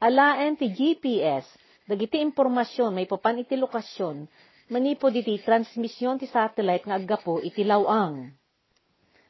Alaen 0.01 0.57
ti 0.57 0.73
GPS, 0.73 1.45
dagiti 1.85 2.17
impormasyon 2.21 2.97
may 2.97 3.05
papan 3.05 3.45
iti 3.45 3.61
lokasyon, 3.61 4.25
manipod 4.67 5.15
iti 5.15 5.39
transmisyon 5.39 6.19
ti 6.19 6.27
satellite 6.27 6.91
nga 6.91 6.99
aggapo 6.99 7.39
iti 7.39 7.63
lawang. 7.63 8.35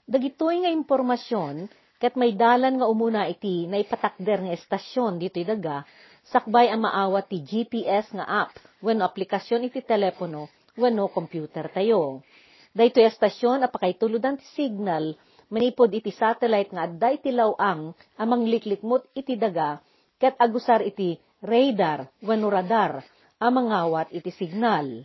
Dagitoy 0.08 0.64
nga 0.64 0.72
impormasyon, 0.72 1.68
ket 2.00 2.16
may 2.16 2.32
dalan 2.32 2.80
nga 2.80 2.88
umuna 2.88 3.28
iti 3.28 3.68
naipatakder 3.68 4.48
nga 4.48 4.52
estasyon 4.56 5.20
dito'y 5.20 5.44
daga, 5.44 5.84
sakbay 6.32 6.72
ang 6.72 6.88
maawat 6.88 7.28
ti 7.28 7.44
GPS 7.44 8.16
nga 8.16 8.48
app, 8.48 8.56
when 8.80 9.04
aplikasyon 9.04 9.68
iti 9.68 9.84
telepono, 9.84 10.48
wano 10.80 11.12
computer 11.12 11.68
tayo. 11.68 12.24
Dayto 12.72 13.00
estasyon 13.04 13.64
apakay 13.64 13.96
tuludan 14.00 14.40
ti 14.40 14.46
signal, 14.56 15.16
manipod 15.52 15.92
iti 15.92 16.12
satellite 16.16 16.72
nga 16.72 16.88
adda 16.88 17.08
iti 17.12 17.28
lawang, 17.28 17.92
amang 18.16 18.48
liklikmot 18.48 19.04
iti 19.12 19.36
daga, 19.36 19.84
ket 20.16 20.32
agusar 20.40 20.80
iti 20.80 21.20
radar, 21.44 22.08
wano 22.24 22.48
radar, 22.48 23.04
amang 23.36 23.68
ngawat 23.68 24.16
iti 24.16 24.32
signal. 24.32 25.04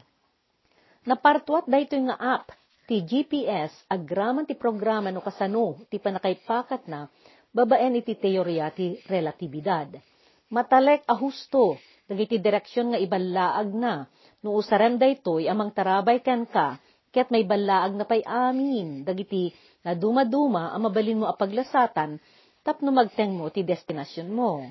Napartuat 1.02 1.66
dayto 1.66 1.98
nga 1.98 2.14
app, 2.14 2.54
ti 2.86 3.02
GPS, 3.02 3.74
agraman 3.90 4.46
ti 4.46 4.54
programa 4.54 5.10
no 5.10 5.18
kasano, 5.26 5.82
ti 5.90 5.98
panakaipakat 5.98 6.86
na, 6.86 7.10
babaen 7.50 7.98
iti 7.98 8.14
teorya 8.14 8.70
ti 8.70 9.02
relatibidad. 9.10 9.98
Matalek 10.54 11.02
a 11.10 11.18
husto, 11.18 11.82
dagiti 12.06 12.38
direksyon 12.38 12.94
nga 12.94 13.02
ibalaag 13.02 13.74
na, 13.74 14.06
no 14.46 14.54
usaran 14.54 15.02
daytoy 15.02 15.50
amang 15.50 15.74
tarabay 15.74 16.22
ken 16.22 16.46
ka, 16.46 16.78
ket 17.10 17.34
may 17.34 17.50
balaag 17.50 17.98
na 17.98 18.06
pay 18.06 18.22
amin, 18.22 19.02
dagiti 19.02 19.50
na 19.82 19.98
dumaduma 19.98 20.70
ang 20.70 20.86
mabalin 20.86 21.26
mo 21.26 21.26
apaglasatan, 21.26 22.22
tapno 22.62 22.94
magteng 22.94 23.34
mo 23.34 23.50
ti 23.50 23.66
destinasyon 23.66 24.30
mo. 24.30 24.70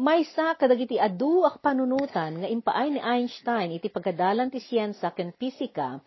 May 0.00 0.24
sa 0.32 0.56
kadagiti 0.56 0.96
adu 0.96 1.44
ak 1.44 1.60
panunutan 1.60 2.40
nga 2.40 2.48
impaay 2.48 2.88
ni 2.88 3.00
Einstein 3.04 3.68
iti 3.76 3.92
pagadalan 3.92 4.48
ti 4.48 4.56
siyensa 4.56 5.12
ken 5.12 5.28
pisika, 5.36 6.00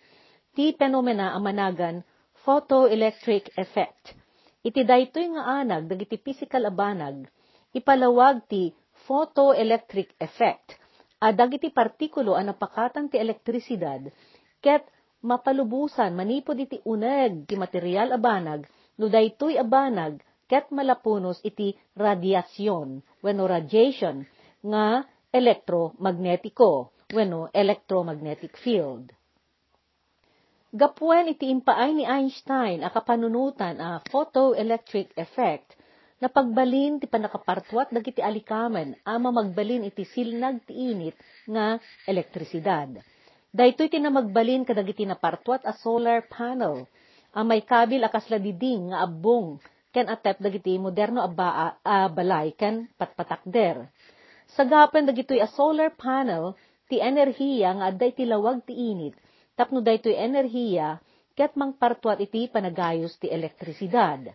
ti 0.57 0.73
penomena 0.73 1.37
ang 1.37 1.45
managan 1.45 1.95
photoelectric 2.41 3.53
effect. 3.53 4.17
Iti 4.65 4.81
daytoy 4.81 5.37
nga 5.37 5.61
anag 5.61 5.85
dagiti 5.85 6.17
physical 6.17 6.73
abanag, 6.73 7.29
ipalawag 7.69 8.41
ti 8.49 8.73
photoelectric 9.05 10.17
effect, 10.17 10.73
adag 11.21 11.61
iti 11.61 11.69
partikulo 11.69 12.33
ang 12.33 12.49
napakatan 12.49 13.13
ti 13.13 13.21
elektrisidad, 13.21 14.09
ket 14.57 14.89
mapalubusan 15.21 16.17
manipod 16.17 16.57
iti 16.57 16.81
uneg 16.81 17.45
ti 17.45 17.53
material 17.53 18.17
abanag, 18.17 18.65
no 18.97 19.05
daytoy 19.05 19.53
abanag, 19.53 20.17
ket 20.53 20.69
malapunos 20.69 21.41
iti 21.41 21.73
radiasyon, 21.97 23.01
wenno 23.25 23.49
radiation, 23.49 24.21
nga 24.61 25.01
elektromagnetiko, 25.33 26.93
wenno 27.09 27.49
electromagnetic 27.49 28.53
field. 28.61 29.09
Gapuen 30.69 31.33
iti 31.33 31.49
impaay 31.49 31.97
ni 31.97 32.05
Einstein 32.05 32.85
a 32.85 32.93
kapanunutan 32.93 33.81
a 33.81 34.05
photoelectric 34.05 35.17
effect 35.17 35.73
na 36.21 36.29
pagbalin 36.29 37.01
ti 37.01 37.09
panakapartuat 37.09 37.89
dagiti 37.89 38.21
alikamen 38.21 38.93
ama 39.05 39.33
magbalin 39.33 39.89
iti 39.89 40.05
silnag 40.05 40.61
ti 40.69 40.93
init 40.93 41.17
nga 41.49 41.81
elektrisidad. 42.05 43.01
Daytoy 43.49 43.89
ti 43.89 43.97
na 43.97 44.13
magbalin 44.13 44.65
kadagiti 44.65 45.05
napartuat 45.05 45.65
a 45.65 45.73
solar 45.77 46.25
panel 46.29 46.85
a 47.33 47.41
may 47.41 47.65
kabil 47.65 48.01
akas 48.05 48.29
ladiding 48.29 48.93
nga 48.93 49.05
abong 49.05 49.57
ken 49.93 50.09
atep 50.09 50.41
dagiti 50.41 50.75
moderno 50.81 51.21
a, 51.21 51.29
ba, 51.29 51.77
a 51.85 52.09
balay 52.09 52.51
ken 52.57 52.89
patpatakder. 52.97 53.87
Sagapen 54.57 55.05
dagitoy 55.05 55.39
a 55.39 55.47
solar 55.47 55.93
panel 55.93 56.57
ti 56.89 56.97
enerhiya 56.97 57.77
nga 57.77 57.85
adday 57.93 58.11
ti 58.11 58.25
lawag 58.25 58.65
ti 58.65 58.73
init 58.73 59.15
tapno 59.53 59.85
daytoy 59.85 60.17
enerhiya 60.17 60.97
ket 61.37 61.53
mangpartuat 61.53 62.17
iti 62.19 62.49
panagayos 62.49 63.15
ti 63.21 63.29
elektrisidad 63.29 64.33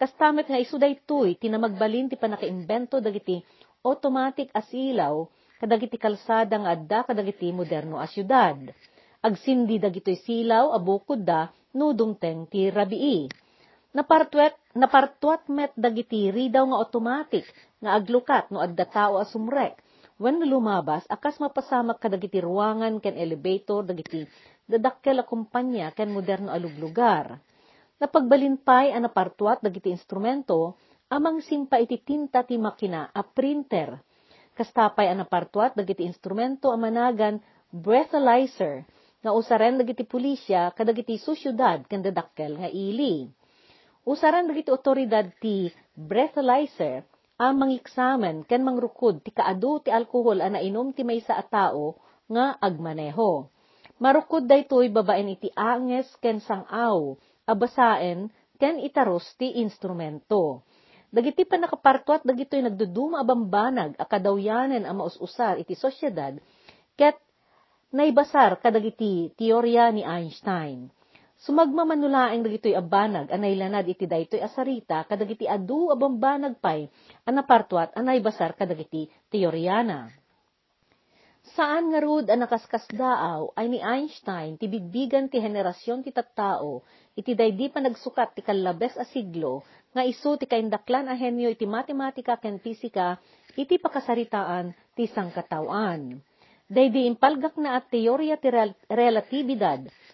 Kastamet 0.00 0.48
nga 0.48 0.56
isu 0.56 0.80
daytoy 0.80 1.36
tinamagbalin 1.36 2.08
ti 2.08 2.16
panakaimbento 2.16 3.04
dagiti 3.04 3.44
automatic 3.84 4.48
asilaw 4.56 5.28
kadagiti 5.60 6.00
kalsada 6.00 6.56
nga 6.56 6.72
adda 6.72 6.98
kadagiti 7.04 7.52
moderno 7.52 8.00
a 8.00 8.08
syudad. 8.08 8.56
Agsindi 9.20 9.76
dagitoy 9.76 10.16
silaw 10.16 10.72
abukod 10.72 11.20
da 11.20 11.52
nudungteng 11.76 12.48
ti 12.48 12.72
rabii. 12.72 13.28
Napartuat, 13.90 14.54
napartuat 14.78 15.50
met 15.50 15.74
dagiti 15.74 16.30
ridaw 16.30 16.62
nga 16.62 16.78
automatic 16.78 17.44
nga 17.82 17.98
aglukat 17.98 18.46
no 18.54 18.62
adda 18.62 18.86
tao 18.86 19.18
asumrek. 19.18 19.82
When 20.20 20.38
lumabas, 20.44 21.08
akas 21.08 21.40
mapasamak 21.40 21.98
kadagiti 21.98 22.38
ruangan 22.38 23.02
ken 23.02 23.16
elevator 23.16 23.82
dagiti 23.82 24.28
dadakkel 24.70 25.18
a 25.18 25.24
kumpanya 25.26 25.90
ken 25.96 26.12
moderno 26.14 26.54
aluglugar 26.54 27.40
Napagbalinpay 28.00 28.96
ang 28.96 29.04
napartuat 29.04 29.60
dagiti 29.60 29.92
instrumento, 29.92 30.80
amang 31.12 31.44
simpa 31.44 31.76
iti 31.76 32.00
tinta 32.00 32.40
ti 32.40 32.56
makina 32.56 33.12
a 33.12 33.20
printer. 33.20 34.00
Kastapay 34.56 35.12
ang 35.12 35.20
napartuat 35.20 35.76
dagiti 35.76 36.08
instrumento 36.08 36.72
a 36.72 36.80
managan 36.80 37.44
breathalyzer, 37.68 38.88
nga 39.20 39.36
usaren 39.36 39.76
dagiti 39.76 40.08
pulisya 40.08 40.72
kadagiti 40.72 41.20
susyudad 41.20 41.84
ken 41.84 42.00
dadakkel 42.00 42.56
nga 42.56 42.72
ili. 42.72 43.28
Usaran 44.08 44.48
dagiti 44.48 44.72
otoridad 44.72 45.28
ti 45.44 45.68
breathalyzer 45.92 47.04
ang 47.36 47.60
mangiksamen 47.60 48.48
ken 48.48 48.64
mangrukod 48.64 49.20
ti 49.20 49.28
kaadu 49.28 49.84
ti 49.84 49.92
alkohol 49.92 50.40
a 50.40 50.48
nainom 50.48 50.96
ti 50.96 51.04
maysa 51.04 51.36
a 51.36 51.44
tao 51.44 52.00
nga 52.28 52.56
agmaneho. 52.56 53.48
Marukod 54.00 54.48
daytoy 54.48 54.88
babaen 54.88 55.28
iti 55.36 55.52
anges 55.52 56.08
ken 56.24 56.40
sangaw 56.40 57.12
abasaen, 57.44 58.32
ken 58.56 58.80
itaros 58.80 59.28
ti 59.36 59.60
instrumento. 59.60 60.64
Dagiti 61.12 61.44
pa 61.44 61.60
nakapartuat 61.60 62.24
dagitoy 62.24 62.64
nagduduma 62.64 63.20
abambanag 63.20 63.98
akadawyanen 64.00 64.88
a 64.88 64.92
maususar 64.96 65.60
iti 65.60 65.76
sosyedad, 65.76 66.40
ket 66.96 67.20
naibasar 67.92 68.56
kadagiti 68.62 69.34
teorya 69.36 69.92
ni 69.92 70.06
Einstein. 70.06 70.88
Sumagmamanulaeng 71.40 72.44
dagitoy 72.44 72.76
abanag 72.76 73.32
anay 73.32 73.56
lanad 73.56 73.88
iti 73.88 74.04
daytoy 74.04 74.44
asarita 74.44 75.08
kadagiti 75.08 75.48
adu 75.48 75.88
abambanag 75.88 76.60
pay 76.60 76.84
anapartuat 77.24 77.96
anay 77.96 78.20
basar 78.20 78.52
kadagiti 78.52 79.08
teoryana. 79.32 80.12
Saan 81.56 81.88
nga 81.88 82.04
rud 82.04 82.28
ang 82.28 82.44
nakaskasdaaw 82.44 83.56
ay 83.56 83.66
ni 83.72 83.80
Einstein 83.80 84.60
ti 84.60 84.68
bigbigan 84.68 85.32
ti 85.32 85.40
henerasyon 85.40 86.04
ti 86.04 86.12
tattao 86.12 86.84
iti 87.16 87.32
daydi 87.32 87.72
pa 87.72 87.80
nagsukat 87.80 88.36
ti 88.36 88.44
kalabes 88.44 89.00
a 89.00 89.08
siglo 89.08 89.64
nga 89.96 90.04
isu 90.04 90.36
ti 90.36 90.44
kaindaklan 90.44 91.08
a 91.08 91.16
henyo 91.16 91.48
iti 91.48 91.64
matematika 91.64 92.36
ken 92.36 92.60
fisika 92.60 93.16
iti 93.56 93.80
pakasaritaan 93.80 94.76
ti 94.92 95.08
sangkatawan. 95.08 96.20
Daydi 96.70 97.08
impalgak 97.08 97.56
na 97.56 97.80
at 97.80 97.88
teorya 97.88 98.36
ti 98.36 98.52
rel- 98.52 98.76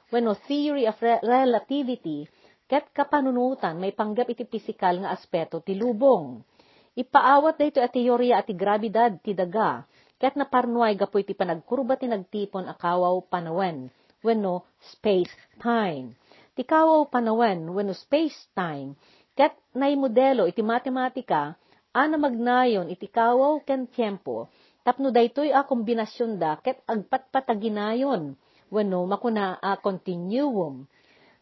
relatibidad 0.07 0.15
wenno 0.15 0.35
theory 0.47 0.87
of 0.87 1.03
re- 1.03 1.23
relativity 1.23 2.29
ket 2.67 2.91
kapanunutan 2.95 3.79
may 3.79 3.91
panggap 3.91 4.31
iti 4.31 4.47
pisikal 4.47 4.99
nga 5.03 5.11
aspeto 5.11 5.63
ti 5.63 5.75
lubong. 5.75 6.43
Ipaawat 6.97 7.59
dayto 7.59 7.83
a 7.83 7.91
teorya 7.91 8.39
at 8.39 8.49
grabidad 8.55 9.19
ti 9.23 9.35
daga 9.35 9.83
ket 10.19 10.35
naparnuay 10.39 10.97
gapoy 10.97 11.27
ti 11.27 11.35
panagkurba 11.35 11.99
ti 11.99 12.07
nagtipon 12.07 12.71
akawaw 12.71 13.19
panawen 13.29 13.91
wenno 14.25 14.65
space-time. 14.81 16.15
Ti 16.57 16.63
kawaw 16.65 17.07
panawen 17.11 17.69
wenno 17.71 17.93
space-time 17.95 18.97
ket 19.37 19.53
nay 19.77 19.95
modelo 19.99 20.49
iti 20.49 20.65
matematika 20.65 21.59
ana 21.93 22.17
magnayon 22.17 22.89
iti 22.89 23.11
kawaw 23.11 23.61
ken 23.67 23.91
tiempo 23.91 24.49
tapno 24.87 25.13
daytoy 25.13 25.53
a 25.53 25.67
kombinasyon 25.67 26.39
da 26.41 26.57
ket 26.63 26.81
agpatpataginayon 26.89 28.39
wenno 28.71 29.07
makuna 29.07 29.59
a 29.63 29.79
continuum. 29.79 30.87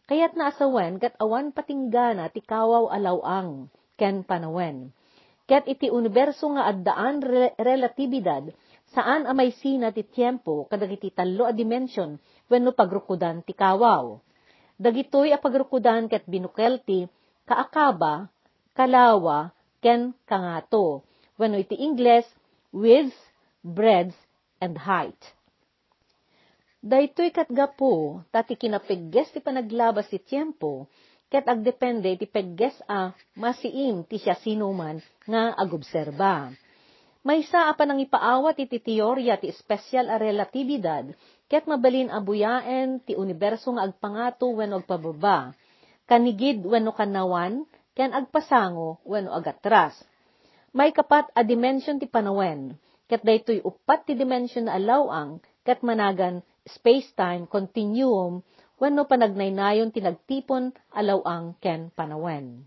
Kayat 0.05 0.37
na 0.37 0.53
asawen 0.53 1.01
ket 1.01 1.17
awan 1.17 1.49
patinggana 1.49 2.29
ti 2.29 2.45
kawaw 2.45 2.93
alawang 2.93 3.73
ken 3.97 4.21
panawen. 4.21 4.93
Ket 5.49 5.65
iti 5.65 5.89
universo 5.89 6.49
nga 6.53 6.69
addaan 6.69 7.21
re- 7.21 7.53
relatibidad 7.57 8.53
saan 8.93 9.25
amay 9.25 9.49
sina 9.53 9.89
ti 9.89 10.05
tiempo 10.05 10.69
kadagiti 10.69 11.09
tallo 11.09 11.49
a 11.49 11.53
dimension 11.53 12.17
wenno 12.49 12.73
pagrukudan 12.77 13.41
ti 13.41 13.57
kawaw. 13.57 14.17
Dagitoy 14.77 15.33
a 15.33 15.39
pagrukudan 15.41 16.11
ket 16.11 16.27
binukel 16.29 16.83
ti 16.83 17.07
kaakaba, 17.47 18.27
kalawa, 18.75 19.53
ken 19.79 20.13
kangato. 20.27 21.05
Wenno 21.39 21.59
iti 21.61 21.75
Ingles, 21.79 22.27
width, 22.73 23.15
breadth, 23.63 24.15
and 24.59 24.75
height. 24.77 25.19
Daytoy 26.85 27.33
kat 27.33 27.49
gapo, 27.49 28.21
tati 28.29 28.53
kinapegges 28.53 29.33
ti 29.33 29.41
panaglabas 29.41 30.05
ti 30.05 30.21
tiyempo, 30.21 30.85
ket 31.33 31.49
agdepende 31.49 32.13
ti 32.13 32.29
pegges 32.29 32.77
a 32.85 33.09
masiim 33.33 34.05
ti 34.05 34.21
siya 34.21 34.37
sinuman 34.37 35.01
nga 35.25 35.57
agobserba. 35.57 36.53
May 37.25 37.41
sa 37.41 37.73
pa 37.73 37.89
nang 37.89 37.97
ipaawat 37.97 38.61
iti 38.61 38.77
teorya 38.77 39.41
ti 39.41 39.49
espesyal 39.49 40.13
a 40.13 40.21
relatibidad, 40.21 41.09
ket 41.49 41.65
mabalin 41.65 42.13
abuyaen 42.13 43.01
ti 43.01 43.17
universo 43.17 43.73
nga 43.73 43.89
agpangato 43.89 44.45
wenno 44.53 44.85
agpababa, 44.85 45.57
kanigid 46.05 46.61
wenno 46.69 46.93
kanawan, 46.93 47.65
ken 47.97 48.13
agpasango 48.13 49.01
wenno 49.09 49.33
agatras. 49.33 49.97
May 50.69 50.93
kapat 50.93 51.33
a 51.33 51.41
dimension 51.41 51.97
ti 51.97 52.05
panawen, 52.05 52.77
ket 53.09 53.25
daytoy 53.25 53.65
upat 53.65 54.05
ti 54.05 54.13
dimension 54.13 54.69
na 54.69 54.77
alawang, 54.77 55.41
ket 55.65 55.81
managan 55.81 56.45
space-time 56.65 57.45
continuum 57.45 58.41
wenno 58.81 59.05
panagnaynayon 59.07 59.93
tinagtipon 59.93 60.73
alawang 60.91 61.55
ken 61.61 61.93
panawen. 61.93 62.65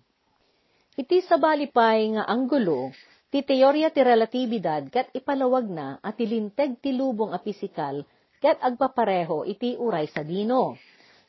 Iti 0.99 1.23
sabalipay 1.23 2.19
nga 2.19 2.25
anggulo, 2.26 2.90
ti 3.28 3.45
teorya 3.45 3.93
ti 3.93 4.00
relatibidad 4.02 4.88
ket 4.88 5.12
ipalawag 5.14 5.69
na 5.69 6.00
at 6.00 6.17
ilinteg 6.19 6.81
ti 6.81 6.97
lubong 6.97 7.37
a 7.37 7.38
pisikal 7.38 8.02
ket 8.38 8.59
agpapareho 8.62 9.45
iti 9.45 9.76
uray 9.76 10.07
sa 10.11 10.23
dino. 10.23 10.78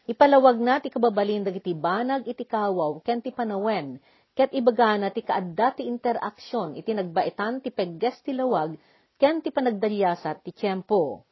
Ipalawag 0.09 0.57
na 0.57 0.81
ti 0.81 0.89
kababalin 0.89 1.45
dagiti 1.45 1.77
banag 1.77 2.25
iti 2.25 2.45
kawaw 2.47 2.97
ken 3.05 3.21
ti 3.21 3.29
panawen 3.29 4.01
ket 4.33 4.55
ibagana 4.55 5.11
ti 5.13 5.21
kaadda 5.21 5.77
ti 5.77 5.85
interaksyon 5.85 6.79
iti 6.79 6.95
nagbaitan 6.95 7.61
ti 7.61 7.69
pegges 7.69 8.23
ti 8.25 8.31
lawag 8.33 8.73
ken 9.19 9.43
ti 9.43 9.51
panagdalyasat 9.51 10.41
ti 10.41 10.49
tiyempo 10.55 11.28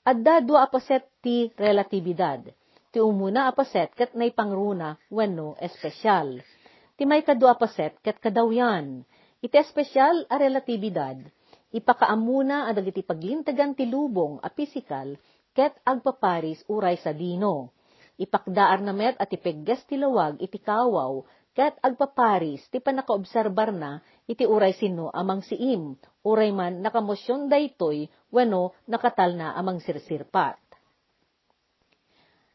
adda 0.00 0.40
dua 0.40 0.64
apaset 0.64 1.04
ti 1.20 1.52
relatibidad. 1.56 2.48
Ti 2.90 2.98
umuna 2.98 3.46
apaset 3.46 3.94
ket 3.94 4.16
nay 4.18 4.34
pangruna 4.34 4.98
wenno 5.12 5.54
espesyal. 5.60 6.42
Ti 6.98 7.02
may 7.06 7.22
kadua 7.22 7.54
apaset 7.54 7.94
ket 8.02 8.18
kadawyan. 8.18 9.06
Iti 9.40 9.56
espesyal 9.56 10.28
a 10.28 10.36
relatibidad, 10.36 11.16
ipakaamuna 11.72 12.68
adag 12.68 12.92
iti 12.92 13.00
paglintagan 13.00 13.72
ti 13.72 13.88
lubong 13.88 14.36
a 14.44 14.52
pisikal 14.52 15.16
ket 15.56 15.80
agpaparis 15.80 16.60
uray 16.68 17.00
sa 17.00 17.16
dino. 17.16 17.72
Ipakdaar 18.20 18.84
na 18.84 18.92
met 18.92 19.16
at 19.16 19.32
ipegges 19.32 19.80
ti 19.88 19.96
lawag 19.96 20.36
iti 20.44 20.60
kawaw 20.60 21.24
ket 21.50 21.74
agpaparis 21.82 22.62
ti 22.70 22.78
panakaobserbar 22.78 23.74
na 23.74 23.98
iti 24.30 24.46
uray 24.46 24.70
sino 24.78 25.10
amang 25.10 25.42
siim, 25.42 25.98
uray 26.22 26.54
man 26.54 26.78
nakamosyon 26.78 27.50
daytoy 27.50 28.06
wano 28.30 28.70
nakatal 28.86 29.34
na 29.34 29.58
amang 29.58 29.82
sirsirpat. 29.82 30.56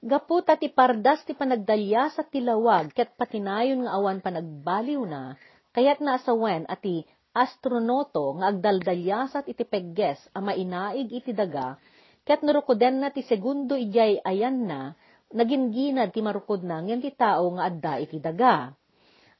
Gaputa 0.06 0.56
ti 0.56 0.70
pardas 0.70 1.26
ti 1.26 1.34
panagdalya 1.34 2.14
sa 2.14 2.24
tilawag 2.24 2.94
ket 2.94 3.18
patinayon 3.20 3.84
nga 3.84 3.98
awan 3.98 4.22
panagbaliw 4.22 5.02
na, 5.02 5.34
kayat 5.74 6.00
na 6.00 6.22
asawen 6.22 6.64
ati 6.70 7.04
astronoto 7.36 8.38
nga 8.40 8.54
agdaldalyasat 8.54 9.50
iti 9.52 9.68
pegges 9.68 10.22
a 10.32 10.40
mainaig 10.40 11.12
iti 11.12 11.36
daga, 11.36 11.76
ket 12.24 12.46
narukuden 12.46 13.04
na 13.04 13.12
ti 13.12 13.28
segundo 13.28 13.76
ijay 13.76 14.24
ayan 14.24 14.70
na, 14.70 14.96
naging 15.36 15.76
ginad 15.76 16.16
ti 16.16 16.24
marukod 16.24 16.64
na 16.64 16.80
ngem 16.80 17.04
ti 17.04 17.12
tao 17.12 17.44
nga 17.60 17.68
adda 17.68 17.94
iti 18.00 18.24
daga. 18.24 18.72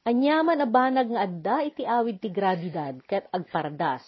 Anyaman 0.06 0.62
abanag 0.62 1.10
nga 1.10 1.26
adda 1.26 1.56
iti 1.66 1.82
awid 1.82 2.22
ti 2.22 2.30
gravidad 2.30 2.94
ket 3.10 3.26
agpardas. 3.34 4.06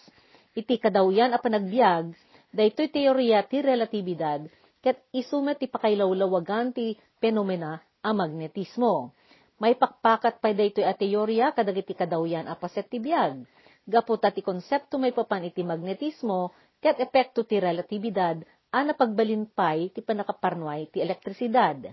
Iti 0.54 0.78
kadawyan 0.78 1.34
a 1.34 1.42
panagbiag, 1.42 2.14
daytoy 2.54 2.86
teorya 2.86 3.42
ti 3.50 3.58
relatibidad, 3.58 4.46
ket 4.78 5.02
isumet 5.10 5.58
ti 5.58 5.66
pakailawlawagan 5.66 6.70
ti 6.70 6.94
penomena 7.18 7.82
a 7.98 8.14
magnetismo. 8.14 9.10
May 9.58 9.74
pakpakat 9.74 10.38
pa 10.38 10.54
daytoy 10.54 10.86
a 10.86 10.94
teorya 10.94 11.50
kadagiti 11.50 11.98
kadawyan 11.98 12.46
a 12.46 12.54
paset 12.54 12.86
ti 12.86 13.02
biag. 13.02 13.42
Gaputa 13.82 14.30
ti 14.30 14.38
konsepto 14.38 15.02
may 15.02 15.11
papan 15.11 15.50
iti 15.50 15.66
magnetismo, 15.66 16.54
ket 16.78 17.02
epekto 17.02 17.42
ti 17.42 17.58
relatibidad, 17.58 18.38
a 18.70 18.87
napagbalinpay 18.87 19.90
ti 19.90 19.98
panakaparnuay 19.98 20.94
ti 20.94 21.02
elektrisidad. 21.02 21.90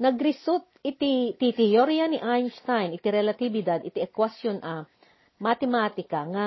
Nagrisut 0.00 0.64
iti 0.80 1.36
ti 1.36 1.52
teorya 1.52 2.08
ni 2.08 2.16
Einstein 2.16 2.96
iti 2.96 3.08
relatibidad 3.12 3.84
iti 3.84 4.00
ekwasyon 4.00 4.64
a 4.64 4.88
matematika 5.36 6.24
nga 6.32 6.46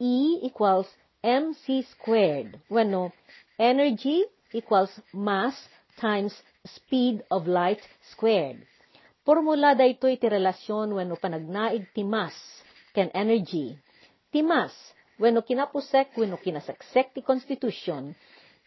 E 0.00 0.44
equals 0.48 0.88
mc 1.20 1.64
squared. 1.92 2.60
Bueno, 2.68 3.12
energy 3.58 4.24
equals 4.52 4.92
mass 5.12 5.56
times 6.00 6.32
speed 6.64 7.24
of 7.30 7.48
light 7.48 7.80
squared. 8.12 8.60
Formula 9.24 9.72
dayto 9.72 10.08
iti 10.08 10.28
relasyon 10.28 10.92
wenno 10.96 11.16
panagnaig 11.16 11.88
ti 11.92 12.04
mass 12.04 12.36
ken 12.92 13.08
energy. 13.12 13.76
Ti 14.32 14.40
mass 14.40 14.72
wenno 15.20 15.40
kinapusek 15.44 16.16
wenno 16.16 16.36
kinaseksek 16.36 17.12
ti 17.16 17.20
constitution 17.20 18.12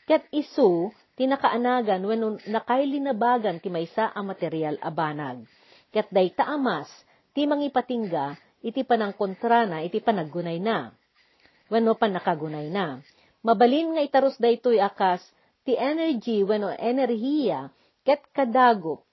ket 0.10 0.26
isu 0.34 0.90
ti 1.20 1.28
nakaanagan 1.28 2.00
wenno 2.08 2.40
nakailinabagan 2.48 3.60
ti 3.60 3.68
maysa 3.68 4.16
a 4.16 4.24
material 4.24 4.80
a 4.80 4.88
banag. 4.88 5.44
Ket 5.92 6.08
dayta 6.16 6.48
amas 6.48 6.88
ti 7.36 7.44
mangipatingga 7.44 8.40
iti 8.64 8.88
panangkontra 8.88 9.68
na 9.68 9.84
iti 9.84 10.00
panaggunay 10.00 10.64
na. 10.64 10.96
Wenno 11.68 12.00
pan 12.00 12.16
nakagunay 12.16 12.72
na. 12.72 13.04
Mabalin 13.44 14.00
nga 14.00 14.02
itaros 14.08 14.40
daytoy 14.40 14.80
akas 14.80 15.20
ti 15.68 15.76
energy 15.76 16.40
wenno 16.48 16.72
enerhiya 16.72 17.68
ket 18.08 18.24
kadagop 18.32 19.04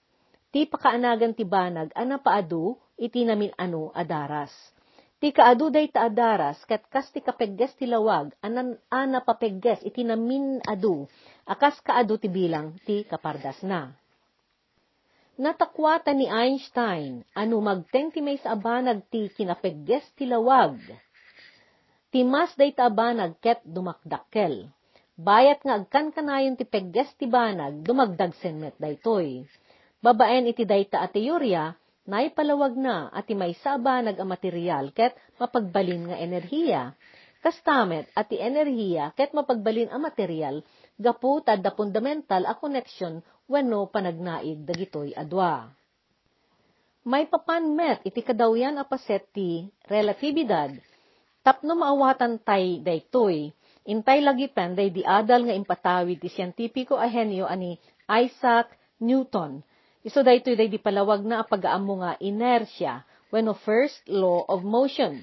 ti 0.55 0.63
pakaanagan 0.63 1.35
ti 1.35 1.43
banag 1.43 1.91
ana 1.91 2.23
paadu 2.23 2.79
iti 2.95 3.27
namin 3.27 3.51
ano 3.59 3.91
adaras. 3.91 4.55
Ti 5.17 5.33
kaadu 5.33 5.73
day 5.73 5.89
ta 5.89 6.05
adaras, 6.05 6.61
ket 6.69 6.85
kas 6.93 7.09
ti 7.09 7.25
kapegges 7.25 7.73
ti 7.73 7.89
lawag, 7.89 8.37
anan 8.37 8.77
ana 8.93 9.25
papegges 9.25 9.81
iti 9.81 10.05
namin 10.05 10.61
adu, 10.61 11.09
akas 11.47 11.79
kaadu 11.79 12.19
ti 12.19 12.27
bilang 12.27 12.75
ti 12.83 13.07
kapardas 13.07 13.63
na. 13.63 13.95
Natakwata 15.37 16.11
ni 16.17 16.25
Einstein, 16.25 17.21
ano 17.37 17.61
magteng 17.61 18.09
ti 18.09 18.25
may 18.25 18.41
abanag 18.41 19.05
ti 19.07 19.29
kinapegges 19.31 20.03
ti 20.17 20.25
lawag. 20.25 20.75
Ti 22.09 22.25
mas 22.25 22.51
day 22.57 22.73
ta 22.73 22.89
abanag 22.89 23.37
ket 23.37 23.61
dumakdakkel. 23.61 24.67
Bayat 25.17 25.61
nga 25.65 25.77
agkan 25.81 26.09
kanayon 26.13 26.57
ti 26.57 26.65
pegges 26.65 27.09
ti 27.17 27.29
banag, 27.29 27.85
dumagdag 27.85 28.33
senmet 28.37 28.77
daytoy. 28.81 29.45
Babaen 29.97 30.49
iti 30.49 30.61
dayta 30.65 31.01
a 31.01 31.09
teorya, 31.09 31.73
naipalawag 32.05 32.73
na 32.77 33.09
at 33.13 33.29
may 33.33 33.53
sabanag 33.61 34.17
a 34.17 34.25
material 34.25 34.89
ket 34.93 35.17
mapagbalin 35.37 36.13
nga 36.13 36.17
enerhiya. 36.17 36.93
Kastamet 37.45 38.09
at 38.17 38.29
ti 38.29 38.41
enerhiya 38.41 39.13
ket 39.13 39.37
mapagbalin 39.37 39.93
a 39.93 39.97
material 40.01 40.65
gapu 40.97 41.39
tad 41.45 41.61
da 41.61 41.71
fundamental 41.71 42.43
a 42.49 42.53
connection 42.57 43.21
wenno 43.47 43.87
panagnaig 43.87 44.65
dagitoy 44.67 45.13
adwa. 45.13 45.71
May 47.07 47.29
papanmet 47.31 48.03
iti 48.03 48.19
kadawyan 48.19 48.81
a 48.81 48.83
paset 48.83 49.23
ti 49.31 49.63
relatibidad 49.87 50.75
tapno 51.45 51.79
maawatan 51.79 52.43
tay 52.43 52.83
daytoy 52.83 53.55
intay 53.87 54.19
lagi 54.19 54.51
pen 54.51 54.75
day 54.75 54.91
di 54.91 55.07
adal 55.07 55.47
nga 55.47 55.55
impatawid 55.55 56.19
ti 56.19 56.27
siyentipiko 56.27 56.99
a 56.99 57.07
henyo 57.07 57.47
ani 57.47 57.79
Isaac 58.11 58.67
Newton 58.99 59.63
Iso 60.07 60.23
daytoy 60.23 60.55
day 60.55 60.71
di 60.71 60.79
palawag 60.79 61.27
na 61.27 61.43
pagaamo 61.43 61.99
nga 61.99 62.15
inertia 62.23 63.03
when 63.27 63.51
of 63.51 63.59
first 63.67 63.99
law 64.07 64.47
of 64.47 64.63
motion. 64.63 65.19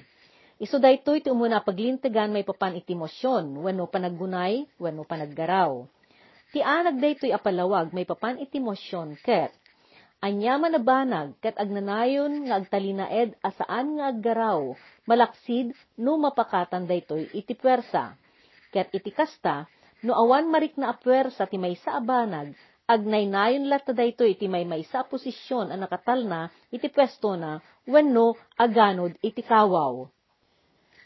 Iso 0.55 0.79
daytoy 0.79 1.19
ti 1.19 1.27
umuna 1.27 1.59
paglintigan 1.59 2.31
may 2.31 2.47
papan 2.47 2.79
iti 2.79 2.95
mosyon 2.95 3.59
wenno 3.59 3.91
panaggunay 3.91 4.63
wenno 4.79 5.03
panaggaraw. 5.03 5.83
Ti 6.55 6.63
anag 6.63 6.95
daytoy 7.03 7.35
apalawag 7.35 7.91
may 7.91 8.07
papan 8.07 8.39
iti 8.39 8.63
mosyon 8.63 9.19
ket 9.19 9.51
anyaman 10.23 10.71
na 10.71 10.79
banag 10.79 11.35
ket 11.43 11.59
agnanayon 11.59 12.47
nga 12.47 12.63
agtalinaed 12.63 13.35
asaan 13.43 13.99
nga 13.99 14.15
aggaraw 14.15 14.71
malaksid 15.03 15.75
no 15.99 16.15
mapakatan 16.15 16.87
daytoy 16.87 17.27
iti 17.35 17.51
pwersa. 17.51 18.15
Ket 18.71 18.95
iti 18.95 19.11
kasta 19.11 19.67
no 20.07 20.15
awan 20.15 20.47
marik 20.47 20.79
na 20.79 20.95
apwersa 20.95 21.51
ti 21.51 21.59
may 21.59 21.75
sa 21.75 21.99
abanag 21.99 22.55
agnaynayon 22.87 23.67
lata 23.67 23.91
dayto 23.91 24.23
iti 24.23 24.47
may 24.47 24.63
may 24.63 24.87
sa 24.87 25.03
posisyon 25.03 25.67
ang 25.67 25.83
nakatal 25.83 26.23
na 26.23 26.47
iti 26.71 26.87
pwesto 26.87 27.35
na 27.35 27.59
wenno 27.83 28.39
aganod 28.55 29.19
iti 29.19 29.43
kawaw. 29.43 30.14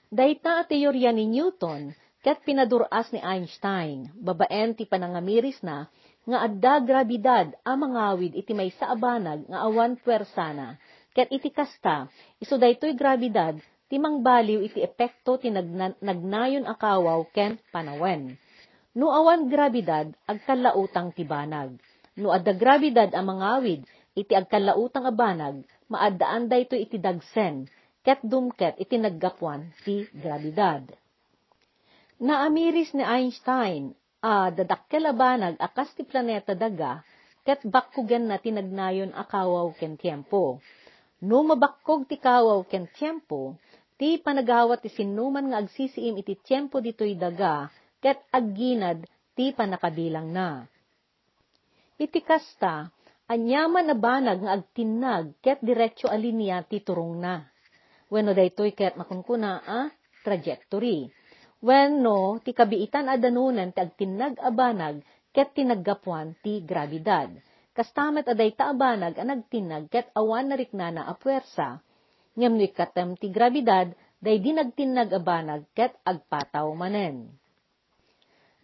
Dayta 0.09 0.57
a 0.57 0.65
teorya 0.65 1.13
ni 1.13 1.29
Newton 1.29 1.93
ket 2.25 2.41
pinaduras 2.41 3.13
ni 3.13 3.21
Einstein, 3.21 4.09
babaen 4.17 4.73
ti 4.73 4.89
panangamiris 4.89 5.61
na 5.61 5.85
nga 6.25 6.49
adda 6.49 6.81
grabidad 6.81 7.53
a 7.61 7.77
mangawid 7.77 8.33
iti 8.33 8.57
may 8.57 8.73
sa 8.73 8.89
abanag 8.89 9.45
nga 9.45 9.69
awan 9.69 10.01
pwersana, 10.01 10.81
ket 11.13 11.29
iti 11.29 11.53
kasta, 11.53 12.09
iso 12.41 12.57
daytoy 12.57 12.97
grabidad 12.97 13.61
ti 13.85 14.01
mangbaliw 14.01 14.65
iti 14.65 14.81
epekto 14.81 15.37
ti 15.37 15.53
nagna, 15.53 15.93
nagnayon 16.01 16.65
a 16.65 16.73
kawaw 16.73 17.29
ken 17.29 17.61
panawen. 17.69 18.33
No 18.97 19.13
awan 19.13 19.45
grabidad, 19.45 20.09
agkalautang 20.25 21.13
tibanag. 21.13 21.77
No 22.17 22.33
adda 22.33 22.57
grabidad 22.57 23.13
ang 23.13 23.29
mangawid, 23.29 23.85
iti 24.17 24.33
agkalautang 24.33 25.05
abanag, 25.05 25.61
maadaan 25.85 26.49
da 26.49 26.57
ito 26.57 26.73
iti 26.73 26.97
dagsen, 26.97 27.69
ket 28.05 28.23
dumket 28.23 28.79
iti 28.79 28.95
naggapuan 28.95 29.75
ti 29.83 30.07
grabidad. 30.15 30.87
Naamiris 32.19 32.95
ni 32.95 33.03
Einstein, 33.03 33.95
a 34.19 34.51
dadakkel 34.51 35.07
abanag 35.07 35.55
akas 35.59 35.95
ti 35.95 36.03
planeta 36.03 36.51
daga, 36.51 37.03
ket 37.47 37.63
bakkugen 37.63 38.27
na 38.27 38.35
tinagnayon 38.39 39.15
akawaw 39.15 39.71
ken 39.75 39.95
tiempo. 39.95 40.59
No 41.23 41.43
mabakkog 41.43 42.07
ti 42.07 42.19
kawaw 42.19 42.63
ken 42.67 42.91
tiempo, 42.91 43.55
ti 43.99 44.15
panagawat 44.19 44.83
ti 44.83 44.91
sinuman 44.91 45.51
nga 45.51 45.59
agsisiim 45.59 46.15
iti 46.19 46.39
tiempo 46.39 46.79
ditoy 46.79 47.15
daga, 47.19 47.67
ket 47.99 48.23
agginad 48.31 49.03
ti 49.35 49.51
panakabilang 49.51 50.31
na. 50.31 50.63
Iti 51.99 52.23
kasta, 52.23 52.87
anyaman 53.27 53.91
na 53.91 53.95
banag 53.95 54.39
nga 54.39 54.55
agtinag 54.55 55.35
ket 55.43 55.59
diretso 55.59 56.07
alinya 56.07 56.63
ti 56.63 56.79
turong 56.79 57.19
na. 57.19 57.48
Wenno 58.09 58.33
daytoy 58.33 58.73
ket 58.73 58.97
makunkuna 58.97 59.61
a 59.61 59.79
trajectory. 60.25 61.05
Wenno 61.61 62.41
ti 62.41 62.57
kabiitan 62.57 63.05
adanunan 63.05 63.69
ti 63.69 63.79
agtinag 63.85 64.41
a 64.41 64.49
banag 64.49 65.05
ket 65.29 65.53
tinaggapuan 65.53 66.33
ti 66.41 66.65
gravidad. 66.65 67.29
Kastamet 67.77 68.25
aday 68.25 68.51
ta 68.57 68.73
abanag 68.73 69.13
ang 69.21 69.29
nagtinag 69.29 69.93
ket 69.93 70.09
awan 70.17 70.49
nariknana 70.49 71.05
a 71.05 71.13
puwersa. 71.13 71.79
Ngem 72.33 72.53
no 72.57 72.63
ikatem 72.65 73.13
ti 73.13 73.29
gravidad, 73.29 73.93
day 74.17 74.41
di 74.41 74.51
nagtinag 74.57 75.13
a 75.13 75.21
banag 75.21 75.69
ket 75.77 75.93
agpataw 76.01 76.65
manen. 76.73 77.29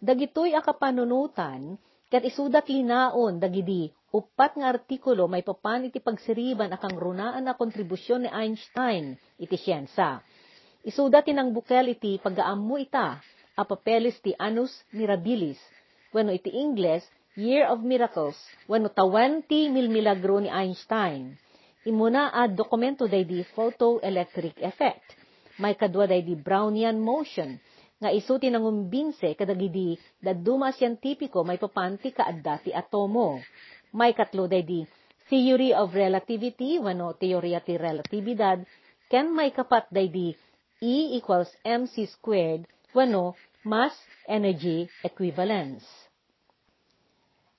Dagitoy 0.02 0.52
a 0.52 0.60
kapanunutan, 0.60 1.78
ket 2.16 2.32
isudat 2.32 2.64
linaon 2.72 3.36
dagidi 3.36 3.92
upat 4.08 4.56
nga 4.56 4.72
artikulo 4.72 5.28
may 5.28 5.44
papan 5.44 5.84
iti 5.92 6.00
pagsiriban 6.00 6.72
akang 6.72 6.96
runaan 6.96 7.44
na 7.44 7.52
kontribusyon 7.52 8.24
ni 8.24 8.30
Einstein 8.32 9.20
iti 9.36 9.60
siyensa. 9.60 10.24
Isudat 10.80 11.28
tinang 11.28 11.52
bukel 11.52 11.92
iti 11.92 12.16
paggaammo 12.16 12.80
ita, 12.80 13.20
a 13.52 13.62
papeles 13.68 14.16
ti 14.24 14.32
Annus 14.40 14.72
Mirabilis, 14.96 15.60
wano 16.16 16.32
iti 16.32 16.48
Ingles, 16.56 17.04
Year 17.36 17.68
of 17.68 17.84
Miracles, 17.84 18.40
wano 18.64 18.88
20 18.88 19.44
mil 19.76 19.92
milagro 19.92 20.40
ni 20.40 20.48
Einstein. 20.48 21.36
Imuna 21.84 22.32
a 22.32 22.48
dokumento 22.48 23.04
day 23.04 23.28
di 23.28 23.44
photoelectric 23.44 24.56
effect. 24.64 25.04
May 25.60 25.76
kadwa 25.76 26.08
day 26.08 26.24
di 26.24 26.32
Brownian 26.32 26.96
motion, 26.96 27.60
nga 27.96 28.12
isuti 28.12 28.52
ng 28.52 28.60
umbinse 28.60 29.32
kadagidi 29.32 29.96
daduma 30.20 30.68
siyentipiko 30.72 31.40
may 31.48 31.56
papanti 31.56 32.12
kaadda 32.12 32.60
ti 32.60 32.70
atomo. 32.72 33.40
May 33.96 34.12
katlo 34.12 34.44
day 34.44 34.64
di 34.64 34.84
theory 35.32 35.72
of 35.72 35.96
relativity 35.96 36.76
wano 36.76 37.16
teorya 37.16 37.64
ti 37.64 37.80
relatibidad 37.80 38.62
ken 39.08 39.32
may 39.32 39.50
kapat 39.50 39.88
day 39.88 40.12
di 40.12 40.36
E 40.76 41.16
equals 41.16 41.48
mc 41.64 42.04
squared 42.04 42.68
wano 42.92 43.32
mass 43.64 43.96
energy 44.28 44.84
equivalence. 45.00 45.88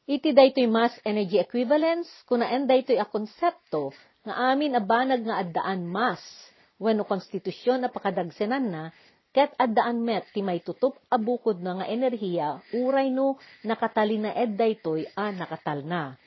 Iti 0.06 0.38
daytoy 0.38 0.70
mass 0.70 0.94
energy 1.02 1.42
equivalence 1.42 2.06
kunaan 2.30 2.70
daytoy 2.70 3.02
a 3.02 3.10
konsepto 3.10 3.90
nga 4.22 4.54
amin 4.54 4.78
abanag 4.78 5.26
nga 5.26 5.42
addaan 5.42 5.90
mass 5.90 6.22
wano 6.78 7.10
konstitusyon 7.10 7.82
na 7.82 7.90
pakadagsenan 7.90 8.70
na 8.70 8.84
ket 9.38 9.54
addaan 9.54 10.02
met 10.02 10.26
ti 10.34 10.42
may 10.42 10.58
tutup 10.66 10.98
a 11.14 11.22
bukod 11.22 11.62
na 11.62 11.78
nga 11.78 11.86
enerhiya 11.86 12.58
uray 12.74 13.14
no 13.14 13.38
nakatalin 13.62 14.26
na 14.26 14.32
ed 14.34 14.58
daytoy 14.58 15.06
a 15.14 15.30
nakatal 15.30 15.86
na. 15.86 16.18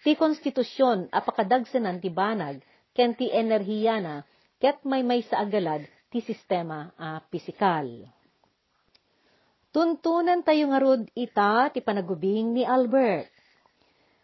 Ti 0.00 0.16
konstitusyon 0.16 1.12
a 1.12 1.20
pakadagsenan 1.20 2.00
ti 2.00 2.08
banag 2.08 2.64
ken 2.96 3.12
ti 3.12 3.28
enerhiya 3.28 4.00
na 4.00 4.24
ket 4.56 4.80
may 4.88 5.04
may 5.04 5.20
sa 5.28 5.44
agalad 5.44 5.84
ti 6.08 6.24
sistema 6.24 6.88
a 6.96 7.20
pisikal. 7.20 7.84
Tuntunan 9.68 10.40
tayo 10.40 10.64
nga 10.72 10.80
rod 10.80 11.04
ita 11.12 11.68
ti 11.68 11.84
panagubing 11.84 12.56
ni 12.56 12.64
Albert. 12.64 13.28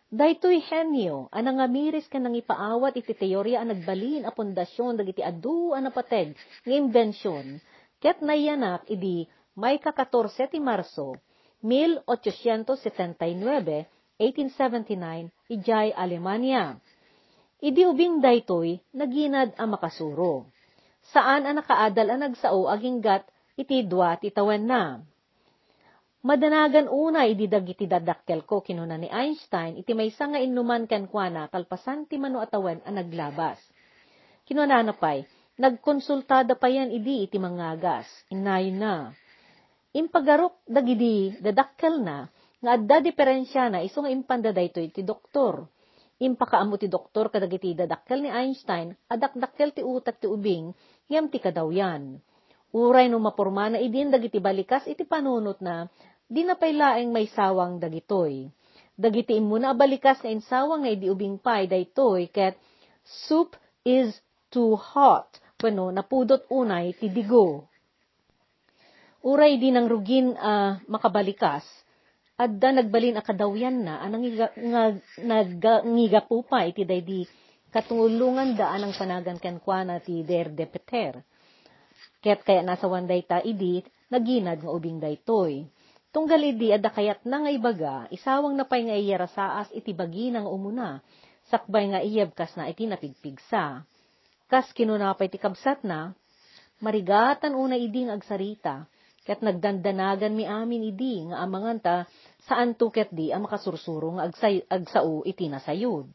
Daytoy 0.09 0.65
henyo, 0.65 1.29
anang 1.29 1.61
amiris 1.61 2.09
ka 2.09 2.17
nang 2.17 2.35
ipaawat 2.35 2.97
iti 2.97 3.13
teorya 3.13 3.61
a 3.61 3.69
nagbalin 3.69 4.25
a 4.25 4.33
pundasyon 4.33 4.97
dagiti 4.97 5.21
adu 5.21 5.77
a 5.77 5.79
napateg 5.79 6.33
nga 6.65 6.73
imbensyon 6.75 7.61
Ket 8.01 8.25
nayanak 8.25 8.89
idi 8.89 9.29
may 9.53 9.77
ka-14 9.77 10.49
ti 10.49 10.57
Marso, 10.57 11.21
1879, 11.61 13.29
1879, 14.17 15.29
ijay 15.53 15.93
Alemanya. 15.93 16.81
Idi 17.61 17.85
ubing 17.85 18.25
daytoy, 18.25 18.81
naginad 18.97 19.53
ang 19.61 19.77
makasuro. 19.77 20.49
Saan 21.13 21.45
ang 21.45 21.61
nakaadal 21.61 22.09
ang 22.09 22.25
nagsao 22.25 22.73
aging 22.73 23.05
gat 23.05 23.29
iti 23.61 23.85
dwa 23.85 24.17
ti 24.17 24.33
tawen 24.33 24.65
na. 24.65 25.05
Madanagan 26.25 26.89
una 26.89 27.29
idi 27.29 27.49
dagiti 27.49 27.89
dadakkel 27.89 28.45
ko 28.45 28.61
kinuna 28.61 28.97
ni 28.97 29.09
Einstein 29.09 29.81
iti 29.81 29.97
may 29.97 30.13
nga 30.13 30.41
inuman 30.41 30.85
ken 30.85 31.09
kuana 31.09 31.49
kalpasan 31.49 32.05
ti 32.09 32.21
mano 32.21 32.41
atawen 32.41 32.81
ang 32.85 32.97
naglabas. 32.97 33.61
Kinuna 34.45 34.85
na 34.85 34.93
pay, 34.93 35.25
Nagkonsultada 35.61 36.57
pa 36.57 36.73
yan 36.73 36.89
idi 36.89 37.29
iti 37.29 37.37
mangagas. 37.37 38.09
Inayon 38.33 38.81
na. 38.81 38.95
Impagarok 39.93 40.65
dagidi 40.65 41.37
dadakkel 41.37 42.01
na 42.01 42.25
nga 42.65 42.81
adda 42.81 43.05
diferensya 43.05 43.69
na 43.69 43.85
iso 43.85 44.01
nga 44.01 44.09
impanda 44.09 44.57
daytoy 44.57 44.89
ti 44.89 45.05
doktor. 45.05 45.69
Impakaamo 46.17 46.81
ti 46.81 46.89
doktor 46.89 47.29
kadagiti 47.29 47.77
dadakkel 47.77 48.25
ni 48.25 48.33
Einstein 48.33 48.97
adakdakkel 49.13 49.77
ti 49.77 49.85
utak 49.85 50.17
ti 50.17 50.33
ubing 50.33 50.73
yam 51.13 51.29
ti 51.29 51.37
kadawyan. 51.37 52.17
Uray 52.73 53.13
no 53.13 53.21
maporma 53.21 53.69
na 53.69 53.85
idin 53.85 54.09
dagiti 54.09 54.41
balikas 54.41 54.89
iti 54.89 55.05
panunot 55.05 55.61
na 55.61 55.85
di 56.25 56.41
na 56.41 56.57
paylaeng 56.57 57.13
may 57.13 57.29
sawang 57.29 57.77
dagitoy. 57.77 58.49
Dagiti 58.97 59.37
imuna 59.37 59.77
balikas 59.77 60.25
nga 60.25 60.33
insawang 60.33 60.89
nga 60.89 60.93
idi 60.97 61.13
ubing 61.13 61.37
pay 61.37 61.69
daytoy 61.69 62.33
ket 62.33 62.57
soup 63.05 63.61
is 63.85 64.17
too 64.49 64.73
hot 64.81 65.37
Pano, 65.61 65.93
napudot 65.93 66.49
unay 66.49 66.97
ti 66.97 67.13
digo. 67.13 67.69
Uray 69.21 69.61
din 69.61 69.77
ang 69.77 69.85
rugin 69.85 70.33
uh, 70.33 70.81
makabalikas, 70.89 71.61
adda 72.41 72.81
nagbalin 72.81 73.21
akadawyan 73.21 73.85
na, 73.85 74.01
anang 74.01 74.25
nagngiga 75.21 76.25
po 76.25 76.41
pa, 76.41 76.65
iti 76.65 76.89
day 76.89 77.05
di 77.05 77.29
katulungan 77.69 78.57
daan 78.57 78.89
ang 78.89 78.97
panagan 78.97 79.37
kenkwana 79.37 80.01
ti 80.01 80.25
der 80.25 80.49
de 80.49 80.65
peter. 80.65 81.21
Ket 82.25 82.41
kaya 82.41 82.65
nasa 82.65 82.89
wanday 82.89 83.21
ta 83.29 83.45
idi, 83.45 83.85
naginad 84.09 84.65
nga 84.65 84.73
ubing 84.73 84.97
daytoy. 84.97 85.69
Tunggal 86.09 86.41
idi 86.41 86.73
adda 86.73 86.89
kayat 86.89 87.29
na 87.29 87.45
nga 87.45 87.53
ibaga, 87.53 88.09
isawang 88.09 88.57
napay 88.57 88.89
nga 88.89 88.97
iyarasaas 88.97 89.77
iti 89.77 89.93
bagi 89.93 90.33
nga 90.33 90.41
umuna, 90.49 91.05
sakbay 91.53 91.93
nga 91.93 92.01
iyabkas 92.01 92.57
na 92.57 92.73
iti 92.73 92.89
napigpigsa. 92.89 93.85
Kas 94.51 94.67
kinunapay 94.75 95.31
ti 95.31 95.39
kabsat 95.39 95.87
na, 95.87 96.11
marigatan 96.83 97.55
una 97.55 97.79
iding 97.79 98.11
agsarita, 98.11 98.83
ket 99.23 99.47
nagdandanagan 99.47 100.35
mi 100.35 100.43
amin 100.43 100.91
idi 100.91 101.23
nga 101.31 101.47
amangan 101.47 101.79
ta 101.79 101.97
saan 102.51 102.75
tuket 102.75 103.15
di 103.15 103.31
ang 103.31 103.47
makasursuro 103.47 104.19
nga 104.19 104.27
agsay, 104.27 104.67
agsao 104.67 105.23
iti 105.23 105.47
nasayod. 105.47 106.11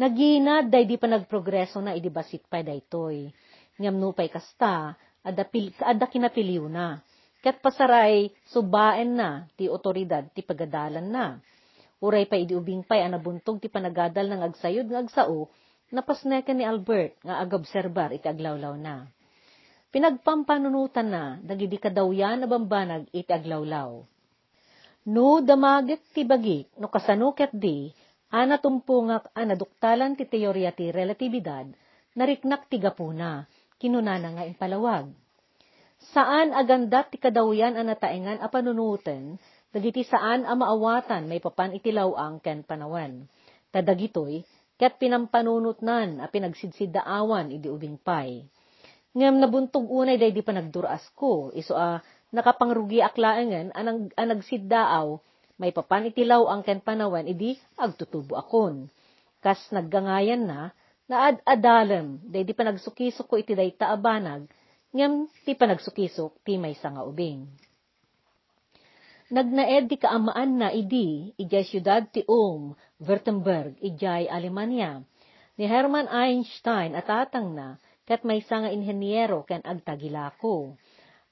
Naginad 0.00 0.72
day 0.72 0.88
di 0.88 0.96
pa 0.96 1.04
nagprogreso 1.04 1.84
na 1.84 1.92
idi 1.92 2.08
basit 2.08 2.48
pa 2.48 2.64
daytoy. 2.64 3.28
Ngam 3.76 3.96
nupay 4.00 4.32
kasta, 4.32 4.96
ada, 5.20 5.44
pil, 5.44 5.72
ada 5.84 6.08
kinapiliw 6.08 6.64
na. 6.64 7.00
Ket 7.44 7.60
pasaray, 7.60 8.32
subaen 8.48 9.20
na, 9.20 9.44
ti 9.52 9.68
otoridad, 9.68 10.24
ti 10.32 10.40
pagadalan 10.40 11.04
na. 11.04 11.36
Uray 12.00 12.24
pa 12.24 12.40
idi 12.40 12.56
ubing 12.56 12.84
pay 12.88 13.04
anabuntog 13.04 13.60
ti 13.60 13.68
panagadal 13.68 14.28
ng 14.28 14.40
agsayod 14.48 14.88
ng 14.88 15.08
agsao, 15.08 15.48
napasnekan 15.94 16.58
ni 16.58 16.64
Albert 16.66 17.20
nga 17.22 17.38
agobserbar 17.42 18.10
iti 18.14 18.26
aglawlaw 18.26 18.74
na. 18.74 19.06
Pinagpampanunutan 19.94 21.08
na, 21.08 21.24
dagidi 21.40 21.78
kadawyan 21.78 22.42
na 22.42 22.46
bambanag 22.50 23.06
iti 23.14 23.30
aglawlaw. 23.30 24.02
No 25.06 25.38
damagit 25.38 26.02
ti 26.10 26.26
bagi, 26.26 26.66
no 26.82 26.90
kasanuket 26.90 27.54
di, 27.54 27.94
ana 28.34 28.58
tumpungak 28.58 29.30
ana 29.38 29.54
duktalan 29.54 30.18
ti 30.18 30.26
teorya 30.26 30.74
ti 30.74 30.90
relatibidad, 30.90 31.70
nariknak 32.18 32.66
ti 32.66 32.82
gapuna, 32.82 33.46
kinunana 33.78 34.34
nga 34.34 34.44
impalawag. 34.44 35.06
Saan 36.12 36.52
agandat 36.52 37.14
ti 37.14 37.22
kadawyan 37.22 37.78
ana 37.78 37.94
taengan 37.94 38.42
a 38.42 38.50
panunutan, 38.50 39.38
dagiti 39.70 40.02
saan 40.02 40.42
a 40.44 40.52
maawatan 40.58 41.30
may 41.30 41.38
papan 41.38 41.72
iti 41.72 41.94
lawang 41.94 42.42
ken 42.42 42.66
panawan. 42.66 43.30
Tadagitoy, 43.70 44.42
ket 44.76 45.00
pinampanunot 45.00 45.80
nan 45.80 46.20
a 46.20 46.28
pinagsidsiddaawan 46.28 47.52
idi 47.52 47.68
ubing 47.72 47.96
pay. 47.96 48.44
Ngem 49.16 49.40
nabuntog 49.40 49.88
unay 49.88 50.20
day 50.20 50.28
di 50.28 50.44
pa 50.44 50.52
nagduras 50.52 51.08
ko, 51.16 51.48
iso 51.56 51.72
a 51.72 52.04
nakapangrugi 52.36 53.00
aklaengen 53.00 53.72
anang 53.72 54.12
anagsiddaaw, 54.12 55.16
may 55.56 55.72
papan 55.72 56.12
itilaw 56.12 56.52
ang 56.52 56.60
ken 56.60 56.84
panawan 56.84 57.24
idi 57.24 57.56
agtutubo 57.80 58.36
akon. 58.36 58.92
Kas 59.40 59.72
naggangayan 59.72 60.44
na, 60.44 60.76
naad-adalem, 61.08 62.20
day 62.28 62.44
di 62.44 62.52
pa 62.52 62.68
nagsukisok 62.68 63.24
ko 63.24 63.34
iti 63.40 63.56
day 63.56 63.72
taabanag, 63.72 64.44
ngem 64.92 65.32
ti 65.48 65.56
pa 65.56 65.64
nagsukisok 65.64 66.44
ti 66.44 66.60
may 66.60 66.76
nga 66.76 67.00
ubing. 67.00 67.48
Nagnaed 69.26 69.90
di 69.90 69.98
kaamaan 69.98 70.54
na 70.54 70.70
idi, 70.70 71.34
ijay 71.34 71.66
siyudad 71.66 72.06
ti 72.14 72.22
Ulm, 72.30 72.78
Württemberg, 73.02 73.74
ijay 73.82 74.30
Alemanya. 74.30 75.02
Ni 75.58 75.66
Hermann 75.66 76.06
Einstein 76.06 76.94
atatang 76.94 77.50
na, 77.58 77.74
kat 78.06 78.22
may 78.22 78.38
nga 78.38 78.70
inhenyero 78.70 79.42
ken 79.42 79.66
agtagilako. 79.66 80.78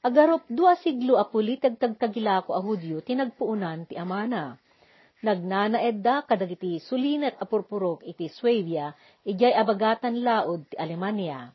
Agarop 0.02 0.42
dua 0.50 0.74
siglo 0.74 1.22
a 1.22 1.30
pulitag 1.30 1.78
tagtagilako 1.78 2.58
a 2.58 2.60
Hudyo 2.66 2.98
tinagpuunan 2.98 3.86
ti 3.86 3.94
amana. 3.94 4.58
Nagnanaedda 5.22 6.26
kadagiti 6.26 6.82
sulinet 6.82 7.38
a 7.38 7.46
purpurok 7.46 8.02
iti 8.02 8.26
Swabia, 8.26 8.90
ijay 9.22 9.54
abagatan 9.54 10.18
laod 10.18 10.66
ti 10.66 10.74
Alemania. 10.82 11.54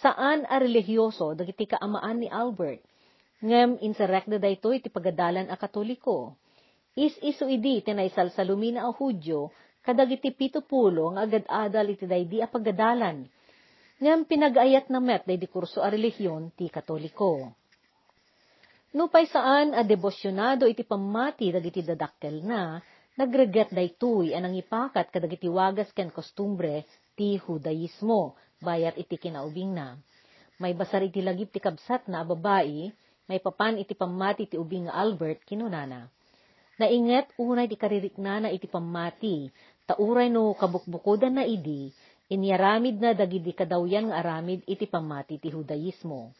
Saan 0.00 0.48
a 0.48 0.56
religyoso 0.56 1.36
dagiti 1.36 1.68
kaamaan 1.68 2.24
ni 2.24 2.32
Albert? 2.32 2.80
Ngem 3.42 3.82
insurrekda 3.82 4.38
daytoy 4.38 4.78
ti 4.78 4.92
pagadalan 4.92 5.50
a 5.50 5.56
Katoliko. 5.58 6.38
Is 6.94 7.18
isu 7.18 7.50
idi 7.50 7.82
tinaysal 7.82 8.30
sa 8.30 8.46
a 8.46 8.90
Hudyo, 8.94 9.50
kadagiti 9.82 10.30
pitupulo 10.30 11.10
nga 11.18 11.26
agad-adal 11.26 11.90
iti 11.90 12.06
daydi 12.06 12.38
a 12.38 12.46
pagadalan. 12.46 13.26
Ngem 13.98 14.20
pinagayat 14.30 14.86
na 14.92 15.02
met 15.02 15.26
daydi 15.26 15.50
kurso 15.50 15.82
a 15.82 15.90
relihiyon 15.90 16.54
ti 16.54 16.70
Katoliko. 16.70 17.50
Nupay 18.94 19.26
saan 19.26 19.74
a 19.74 19.82
debosyonado 19.82 20.70
iti 20.70 20.86
pamati 20.86 21.50
dagiti 21.50 21.82
dadakkel 21.82 22.46
na, 22.46 22.78
nagreget 23.18 23.74
daytoy 23.74 24.30
anang 24.30 24.54
ipakat 24.54 25.10
kadagiti 25.10 25.50
wagas 25.50 25.90
ken 25.90 26.14
kostumbre 26.14 26.86
ti 27.18 27.34
Hudaismo, 27.42 28.38
bayat 28.62 28.94
iti 28.94 29.18
kinaubing 29.18 29.74
na. 29.74 29.98
May 30.62 30.78
basar 30.78 31.02
iti 31.02 31.18
lagip 31.18 31.50
ti 31.50 31.58
kabsat 31.58 32.06
na 32.06 32.22
babae, 32.22 32.94
may 33.26 33.40
papan 33.40 33.80
iti 33.80 33.96
pamati 33.96 34.50
ti 34.50 34.56
ubing 34.60 34.88
nga 34.88 34.96
Albert 35.00 35.44
kinunana. 35.48 36.08
Nainget 36.80 37.30
unay 37.38 37.70
ti 37.70 37.76
karirikna 37.78 38.44
na 38.44 38.48
iti 38.50 38.66
pamati, 38.66 39.48
tauray 39.86 40.28
no 40.28 40.52
kabukbukodan 40.58 41.38
na 41.38 41.44
idi, 41.46 41.92
inyaramid 42.28 42.98
na 42.98 43.14
dagidi 43.14 43.54
kadawyan 43.54 44.10
nga 44.10 44.20
aramid 44.20 44.66
iti 44.66 44.84
pamati 44.90 45.38
ti 45.38 45.48
Hudaismo 45.54 46.34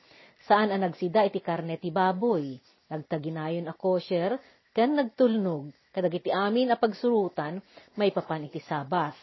saan 0.44 0.70
ang 0.70 0.84
nagsida 0.84 1.24
iti 1.24 1.40
karne 1.40 1.80
ti 1.80 1.88
baboy, 1.88 2.60
nagtaginayon 2.92 3.68
a 3.68 3.74
kosher, 3.74 4.36
ken 4.76 4.92
nagtulnog, 4.92 5.72
kadagiti 5.94 6.28
amin 6.28 6.72
a 6.72 6.76
pagsurutan, 6.76 7.64
may 7.96 8.12
papan 8.12 8.48
iti 8.48 8.60
sabas. 8.60 9.16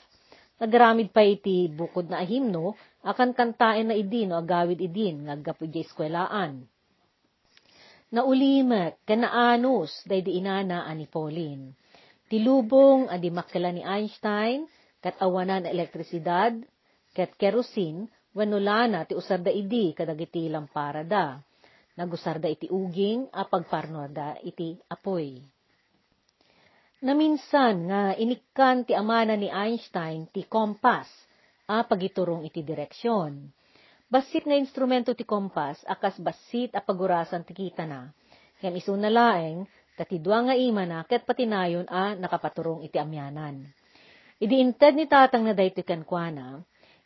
Nagramid 0.62 1.10
pa 1.10 1.26
iti 1.26 1.70
bukod 1.70 2.10
na 2.10 2.22
ahimno, 2.22 2.78
akan 3.02 3.34
kantaen 3.34 3.90
na 3.90 3.96
idin 3.98 4.34
o 4.34 4.38
agawid 4.38 4.78
idin, 4.78 5.26
ngaggapo 5.26 5.66
iti 5.66 5.86
eskwelaan. 5.86 6.66
Naulimet, 8.12 9.00
kanaanos, 9.08 10.04
day 10.04 10.20
di 10.20 10.36
inana 10.36 10.84
ani 10.84 11.08
Pauline. 11.08 11.76
Tilubong 12.28 13.08
adi 13.08 13.32
makila 13.32 13.72
ni 13.72 13.84
Einstein, 13.84 14.68
kat 15.00 15.16
awanan 15.24 15.64
elektrisidad, 15.64 16.60
ket 17.16 17.36
kerosene, 17.40 18.12
Wanulana 18.32 19.04
ti 19.04 19.12
usarda 19.12 19.52
idi 19.52 19.92
kadagiti 19.92 20.48
lamparada. 20.48 21.36
Nagusarda 22.00 22.48
iti 22.48 22.72
uging 22.72 23.28
a 23.36 23.44
pagparnoda 23.44 24.40
iti 24.40 24.80
apoy. 24.88 25.36
Naminsan 27.04 27.92
nga 27.92 28.16
inikkan 28.16 28.88
ti 28.88 28.96
amana 28.96 29.36
ni 29.36 29.52
Einstein 29.52 30.32
ti 30.32 30.48
kompas 30.48 31.12
a 31.68 31.84
pagiturong 31.84 32.48
iti 32.48 32.64
direksyon. 32.64 33.52
Basit 34.12 34.44
nga 34.44 34.60
instrumento 34.60 35.16
ti 35.16 35.24
kompas 35.24 35.88
akas 35.88 36.20
basit 36.20 36.76
a 36.76 36.84
pagurasan 36.84 37.48
ti 37.48 37.56
kita 37.56 37.88
na. 37.88 38.12
Ngam 38.60 38.76
iso 38.76 38.92
na 39.00 39.08
laeng, 39.08 39.64
tatidwa 39.96 40.52
nga 40.52 40.56
ima 40.60 40.84
na 40.84 41.08
ket 41.08 41.24
patinayon 41.24 41.88
a 41.88 42.20
nakapaturong 42.20 42.84
iti 42.84 43.00
amyanan. 43.00 43.64
Idi 44.36 44.60
inted 44.60 45.00
ni 45.00 45.08
tatang 45.08 45.48
na 45.48 45.56
dayto 45.56 45.80
kankwana, 45.80 46.60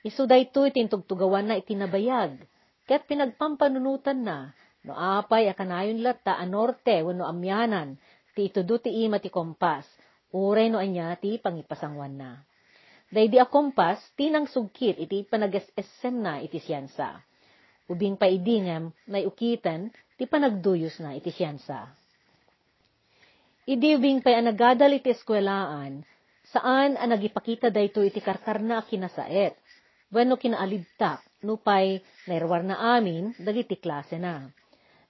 Isu 0.06 0.30
daytoy 0.30 0.70
tintugtugawan 0.70 1.50
na 1.50 1.58
itinabayag, 1.58 2.38
ket 2.86 3.10
pinagpampanunutan 3.10 4.22
na, 4.22 4.54
no 4.86 4.94
apay 4.94 5.50
akanayon 5.50 6.06
latta 6.06 6.38
a 6.38 6.46
norte 6.46 7.02
wano 7.02 7.26
amyanan, 7.26 7.98
ti 8.38 8.54
itudo 8.54 8.78
ti 8.78 9.02
ima 9.02 9.18
ti 9.18 9.34
kompas, 9.34 9.82
uray 10.30 10.70
no 10.70 10.78
anya 10.78 11.18
ti 11.18 11.42
pangipasangwan 11.42 12.14
na. 12.22 12.38
Daydi 13.16 13.40
a 13.40 13.48
kompas, 13.48 14.04
tinang 14.20 14.44
sugkit 14.44 15.00
iti 15.00 15.24
panagas-essen 15.24 16.16
na 16.20 16.44
iti 16.44 16.60
siyansa. 16.60 17.16
Ubing 17.88 18.20
pa 18.20 18.28
idingam, 18.28 18.92
na 19.08 19.24
ukitan, 19.24 19.88
ti 20.20 20.28
panagduyos 20.28 21.00
na 21.00 21.16
iti 21.16 21.32
siyansa. 21.32 21.96
Idi 23.72 23.96
ubing 23.96 24.20
pa 24.20 24.36
anagadal 24.36 25.00
iti 25.00 25.16
eskwelaan, 25.16 26.04
saan 26.52 27.00
ang 27.00 27.10
nagipakita 27.16 27.72
dayto 27.72 28.04
iti 28.04 28.20
karkarna 28.20 28.84
kinasaet, 28.84 29.56
Bueno 30.06 30.38
kinaalibtak, 30.38 31.26
nupay 31.42 32.00
nairwar 32.30 32.62
na 32.62 32.96
amin, 32.96 33.34
dagiti 33.42 33.76
klase 33.76 34.22
na. 34.22 34.48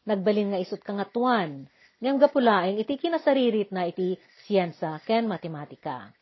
Nagbalin 0.08 0.56
nga 0.56 0.60
isot 0.62 0.80
kangatuan, 0.80 1.68
ngam 2.00 2.16
gapulaeng 2.16 2.80
iti 2.80 2.96
kinasaririt 2.96 3.76
na 3.76 3.90
iti 3.92 4.16
siyensa 4.48 5.02
ken 5.04 5.28
matematika. 5.28 6.16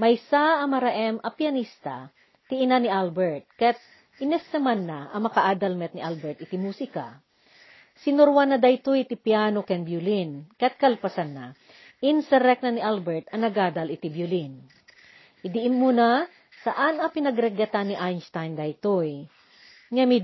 May 0.00 0.16
sa 0.32 0.64
amaraem 0.64 1.20
a 1.20 1.28
pianista, 1.28 2.08
ti 2.48 2.64
ina 2.64 2.80
ni 2.80 2.88
Albert, 2.88 3.44
ket 3.60 3.76
inessaman 4.16 4.88
na 4.88 5.12
ang 5.12 5.28
makaadalmet 5.28 5.92
ni 5.92 6.00
Albert 6.00 6.40
iti 6.40 6.56
musika. 6.56 7.20
Sinurwan 8.00 8.56
na 8.56 8.56
dayto 8.56 8.96
iti 8.96 9.20
piano 9.20 9.60
ken 9.60 9.84
violin, 9.84 10.48
ket 10.56 10.80
kalpasan 10.80 11.36
na, 11.36 11.46
inserek 12.00 12.64
na 12.64 12.72
ni 12.72 12.80
Albert 12.80 13.28
ang 13.28 13.44
nagadal 13.44 13.92
iti 13.92 14.08
violin. 14.08 14.64
Idiim 15.44 15.76
muna, 15.76 16.24
Saan 16.60 17.00
a 17.00 17.08
pinagregatan 17.08 17.88
ni 17.88 17.96
Einstein 17.96 18.52
daytoy? 18.52 19.24
Ngami 19.88 20.18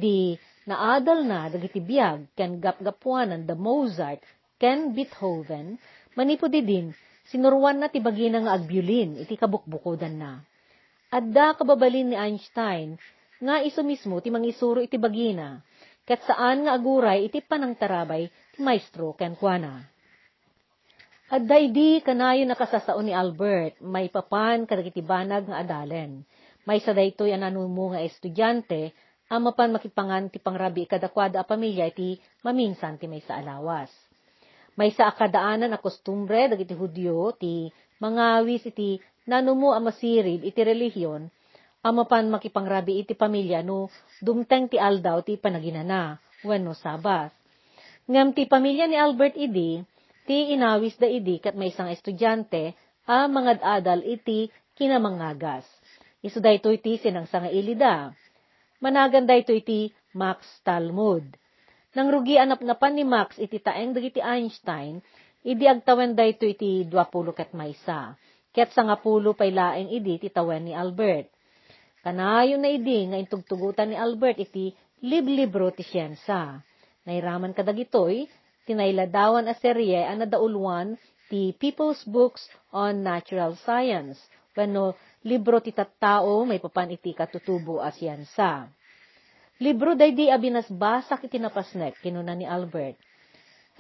naadal 0.69 1.25
na 1.25 1.49
dagiti 1.49 1.81
biyag 1.81 2.29
ken 2.37 2.61
gapgapuanan 2.61 3.49
da 3.49 3.57
Mozart 3.57 4.21
ken 4.61 4.93
Beethoven 4.93 5.81
manipo 6.13 6.45
di 6.53 6.61
din 6.61 6.93
sinurwan 7.31 7.83
na 7.83 7.89
ti 7.91 7.99
bagina 7.99 8.43
nga 8.43 8.55
agbiolin 8.55 9.19
iti 9.23 9.35
kabukbukodan 9.35 10.15
na. 10.17 10.33
Adda 11.11 11.55
kababalin 11.59 12.13
ni 12.13 12.17
Einstein 12.19 12.99
nga 13.39 13.63
iso 13.63 13.83
mismo 13.87 14.19
ti 14.19 14.31
mangisuro 14.33 14.83
iti 14.83 14.99
bagina 14.99 15.63
ket 16.07 16.23
saan 16.23 16.65
nga 16.65 16.73
aguray 16.79 17.27
iti 17.27 17.43
panang 17.43 17.75
tarabay 17.75 18.31
ti 18.55 18.59
maestro 18.63 19.13
ken 19.19 19.35
kuana. 19.35 19.83
At 21.27 21.43
daydi 21.43 21.99
kanayo 22.07 22.47
nakasasao 22.47 23.03
ni 23.03 23.11
Albert, 23.11 23.83
may 23.83 24.07
papan 24.07 24.63
kadagiti 24.63 25.03
banag 25.03 25.51
nga 25.51 25.59
adalen. 25.59 26.23
May 26.63 26.79
sa 26.79 26.95
daytoy 26.95 27.35
ananumo 27.35 27.91
nga 27.91 27.99
estudyante, 27.99 28.95
amapan 29.27 29.75
makipangan 29.75 30.31
ti 30.31 30.39
pangrabi 30.39 30.87
kadakwada 30.87 31.43
a 31.43 31.47
pamilya 31.47 31.91
iti 31.91 32.23
maminsan 32.47 32.95
ti 33.03 33.11
may 33.11 33.19
sa 33.27 33.43
alawas. 33.43 33.91
May 34.77 34.93
sa 34.93 35.09
akadaanan 35.09 35.73
a 35.73 35.81
kostumbre 35.81 36.53
dagiti 36.53 36.77
Hudyo 36.77 37.33
ti 37.41 37.73
mangawis 37.97 38.69
iti 38.69 39.01
nanumo 39.25 39.73
a 39.73 39.81
masirib 39.81 40.45
iti 40.45 40.61
relihiyon, 40.61 41.33
amapan 41.81 42.29
makipangrabi 42.29 43.01
iti 43.01 43.17
pamilya 43.17 43.65
no 43.65 43.89
dumteng 44.21 44.69
ti 44.69 44.77
aldaw 44.77 45.25
ti 45.25 45.41
panaginana, 45.41 46.21
wenno 46.45 46.77
sabas. 46.77 47.33
Ngam 48.07 48.37
ti 48.37 48.45
pamilya 48.45 48.85
ni 48.87 49.01
Albert 49.01 49.35
idi, 49.35 49.81
ti 50.29 50.53
inawis 50.53 50.95
da 51.01 51.09
idi 51.09 51.41
kat 51.41 51.57
may 51.57 51.73
isang 51.73 51.89
estudyante, 51.89 52.77
a 53.09 53.27
mga 53.27 53.65
adal 53.65 54.05
iti 54.05 54.53
kinamangagas. 54.77 55.65
Isu 56.21 56.39
da 56.45 56.53
ito 56.53 56.69
iti 56.69 57.01
sinang 57.01 57.25
sanga 57.31 57.49
ilida. 57.49 58.13
Managan 58.83 59.25
da 59.25 59.39
ito 59.39 59.57
iti 59.57 59.89
Max 60.13 60.45
Talmud. 60.67 61.25
Nang 61.97 62.13
rugi 62.13 62.37
anap 62.37 62.61
napan 62.61 62.93
ni 62.93 63.09
Max 63.09 63.41
iti 63.41 63.57
taeng 63.57 63.97
dagiti 63.97 64.21
Einstein, 64.21 65.01
idi 65.41 65.65
agtawen 65.65 66.13
da 66.13 66.29
ito 66.29 66.45
iti 66.45 66.85
20 66.85 66.93
kat 67.33 67.57
maysa. 67.57 68.13
Ket 68.53 68.77
sangapulo 68.77 69.33
pay 69.33 69.49
laeng 69.49 69.89
idi 69.89 70.21
ti 70.21 70.29
tawen 70.29 70.69
ni 70.69 70.77
Albert. 70.77 71.33
Kanayon 72.05 72.61
na 72.61 72.69
idi 72.69 73.09
nga 73.09 73.17
intugtugutan 73.17 73.89
ni 73.89 73.97
Albert 73.97 74.37
iti 74.45 74.77
liblibro 75.09 75.73
ti 75.73 75.89
siyensa. 75.89 76.61
Nairaman 77.09 77.57
kadagitoy, 77.57 78.29
tinayladawan 78.69 79.49
a 79.49 79.57
serye 79.57 80.05
ang 80.05 80.21
nadaulwan 80.21 81.01
ti 81.33 81.57
People's 81.57 82.05
Books 82.05 82.45
on 82.77 83.01
Natural 83.01 83.57
Science, 83.65 84.21
wano 84.53 85.01
libro 85.25 85.65
ti 85.65 85.73
tattao 85.73 86.45
may 86.45 86.61
papan 86.61 86.93
iti 86.93 87.17
katutubo 87.17 87.81
a 87.81 87.89
siyansa. 87.89 88.69
Libro 89.57 89.97
day 89.97 90.13
di 90.13 90.29
abinas 90.29 90.69
basak 90.69 91.33
iti 91.33 91.41
napasnek 91.41 91.97
kinuna 92.05 92.37
ni 92.37 92.45
Albert. 92.45 93.01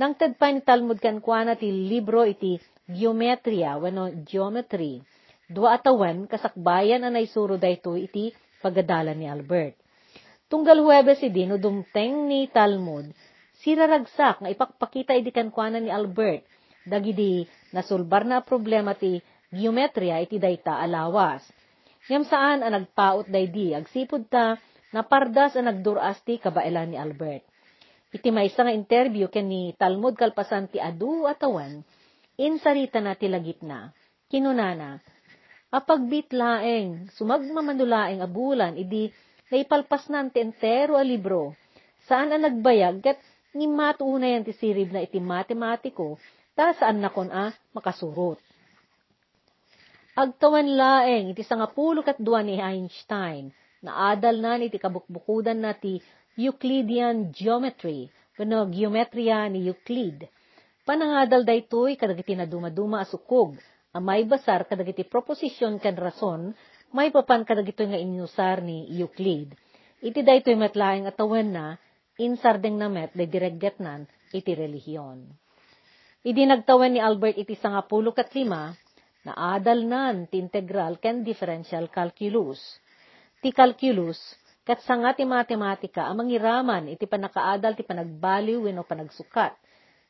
Nang 0.00 0.16
tadpa 0.16 0.48
ni 0.48 0.64
Talmud 0.64 0.96
kankwana 0.96 1.52
ti 1.52 1.68
libro 1.68 2.24
iti 2.24 2.56
geometria 2.88 3.76
wano 3.76 4.08
geometry. 4.24 5.04
Dua 5.44 5.76
atawan 5.76 6.24
kasakbayan 6.32 7.04
anay 7.04 7.28
suro 7.28 7.60
dayto 7.60 7.92
iti 7.92 8.32
pagadalan 8.64 9.20
ni 9.20 9.28
Albert. 9.28 9.76
Tunggal 10.48 10.80
Huwebes 10.80 11.20
idi 11.20 11.44
no 11.44 11.60
dumteng 11.60 12.24
ni 12.24 12.48
Talmud, 12.48 13.12
siraragsak 13.60 14.40
nga 14.40 14.48
ipakpakita 14.48 15.12
idi 15.12 15.28
kankwana 15.28 15.76
ni 15.76 15.92
Albert, 15.92 16.48
dagidi 16.88 17.44
nasulbar 17.76 18.24
na 18.24 18.40
problema 18.40 18.96
ti 18.96 19.20
geometria 19.52 20.24
iti 20.24 20.40
dayta 20.40 20.80
alawas. 20.80 21.44
Ngam 22.08 22.24
saan 22.24 22.64
ang 22.64 22.72
nagpaot 22.80 23.28
daydi, 23.28 23.76
agsipod 23.76 24.24
ta, 24.32 24.56
napardas 24.94 25.58
ang 25.58 25.70
nagduras 25.70 26.20
ti 26.22 26.38
kabailan 26.38 26.94
ni 26.94 26.98
Albert. 26.98 27.42
Iti 28.14 28.30
maysa 28.30 28.62
nga 28.62 28.74
interview 28.74 29.26
ken 29.26 29.50
ni 29.50 29.74
Talmud 29.74 30.14
kalpasan 30.14 30.70
ti 30.70 30.78
adu 30.78 31.26
atawan, 31.26 31.82
insarita 32.38 33.02
na 33.02 33.18
ti 33.18 33.26
lagip 33.26 33.60
na. 33.66 33.90
Kinunana, 34.26 34.98
apagbit 35.70 36.30
laeng, 36.34 37.10
sumagmamanulaeng 37.14 38.22
abulan, 38.22 38.74
idi 38.78 39.10
naipalpas 39.50 40.10
nan 40.10 40.30
ti 40.30 40.42
entero 40.42 40.98
a 40.98 41.04
libro, 41.06 41.54
saan 42.06 42.34
ang 42.34 42.42
nagbayag 42.42 43.02
ket 43.02 43.18
ni 43.54 43.70
matuunay 43.70 44.42
ti 44.42 44.54
sirib 44.54 44.90
na 44.90 45.02
iti 45.02 45.22
matematiko, 45.22 46.18
ta 46.54 46.74
saan 46.74 47.02
nakon 47.02 47.30
a 47.30 47.54
makasurot. 47.74 48.38
Agtawan 50.16 50.72
laeng 50.72 51.36
iti 51.36 51.44
sangapulo 51.44 52.00
kat 52.00 52.16
dua 52.16 52.40
ni 52.40 52.56
Einstein, 52.56 53.52
naadal 53.84 54.40
na 54.40 54.56
iti 54.60 54.80
kabukbukudan 54.80 55.60
na 55.60 55.76
ti 55.76 56.00
Euclidean 56.36 57.32
geometry, 57.32 58.12
kuno 58.36 58.68
geometria 58.68 59.48
ni 59.48 59.64
Euclid. 59.64 60.28
Panangadal 60.84 61.48
daytoy 61.48 61.96
kadagiti 61.96 62.36
na 62.36 62.44
dumaduma 62.44 63.00
asukog, 63.00 63.56
amay 63.96 64.28
basar 64.28 64.68
kadagiti 64.68 65.02
proposisyon 65.08 65.80
kan 65.80 65.96
rason, 65.96 66.52
may 66.92 67.08
papan 67.10 67.42
kadagito 67.42 67.82
nga 67.88 67.98
inusar 67.98 68.60
ni 68.60 68.84
Euclid. 69.00 69.56
Iti 70.04 70.20
daytoy 70.20 70.54
matlaeng 70.60 71.08
atawan 71.08 71.48
na, 71.48 71.66
insardeng 72.20 72.76
na 72.76 72.92
met 72.92 73.12
de 73.16 73.24
diregget 73.24 73.80
nan 73.80 74.04
iti 74.32 74.52
relihiyon. 74.52 75.24
Idi 76.26 76.42
nagtawan 76.44 76.92
ni 76.92 77.00
Albert 77.00 77.38
iti 77.38 77.56
sangapulo 77.56 78.12
kat 78.12 78.34
lima, 78.36 78.74
naadal 79.24 79.88
nan 79.88 80.28
ti 80.28 80.36
integral 80.36 81.00
ken 81.00 81.24
differential 81.24 81.88
calculus. 81.88 82.60
Ti 83.36 83.52
calculus, 83.52 84.16
kat 84.64 84.80
sanga 84.80 85.12
ti 85.12 85.28
matematika 85.28 86.08
amang 86.08 86.32
iraman 86.32 86.88
iti 86.88 87.04
panakaadal 87.04 87.76
ti 87.76 87.84
panagbaliw 87.84 88.64
wenno 88.64 88.82
panagsukat. 88.82 89.52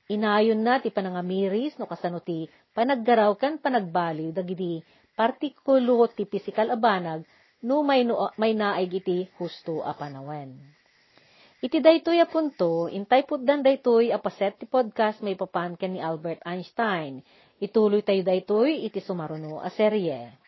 Inayon 0.06 0.62
na 0.62 0.78
ti 0.78 0.94
panangamiris 0.94 1.74
no 1.82 1.90
kasano 1.90 2.22
ti 2.22 2.46
panaggaraw 2.70 3.34
ken 3.34 3.58
panagbaliw 3.58 4.30
dagiti 4.30 4.78
partikulo 5.18 6.06
ti 6.14 6.22
pisikal 6.22 6.70
a 6.70 6.78
banag 6.78 7.26
no 7.66 7.82
may, 7.82 8.06
no, 8.06 8.30
may 8.38 8.54
naay 8.54 8.86
iti 8.86 9.26
husto 9.42 9.82
a 9.82 9.90
panawen. 9.98 10.54
Iti 11.58 11.82
daytoy 11.82 12.22
a 12.22 12.30
punto, 12.30 12.86
intay 12.86 13.26
puddan 13.26 13.66
daytoy 13.66 14.14
a 14.14 14.22
paset 14.22 14.54
ti 14.54 14.70
podcast 14.70 15.18
may 15.24 15.34
papan 15.34 15.74
ken 15.74 15.98
ni 15.98 16.00
Albert 16.04 16.46
Einstein. 16.46 17.26
Ituloy 17.58 18.06
tayo 18.06 18.22
daytoy 18.22 18.86
iti 18.86 19.02
sumaruno 19.02 19.58
a 19.58 19.72
serye. 19.72 20.45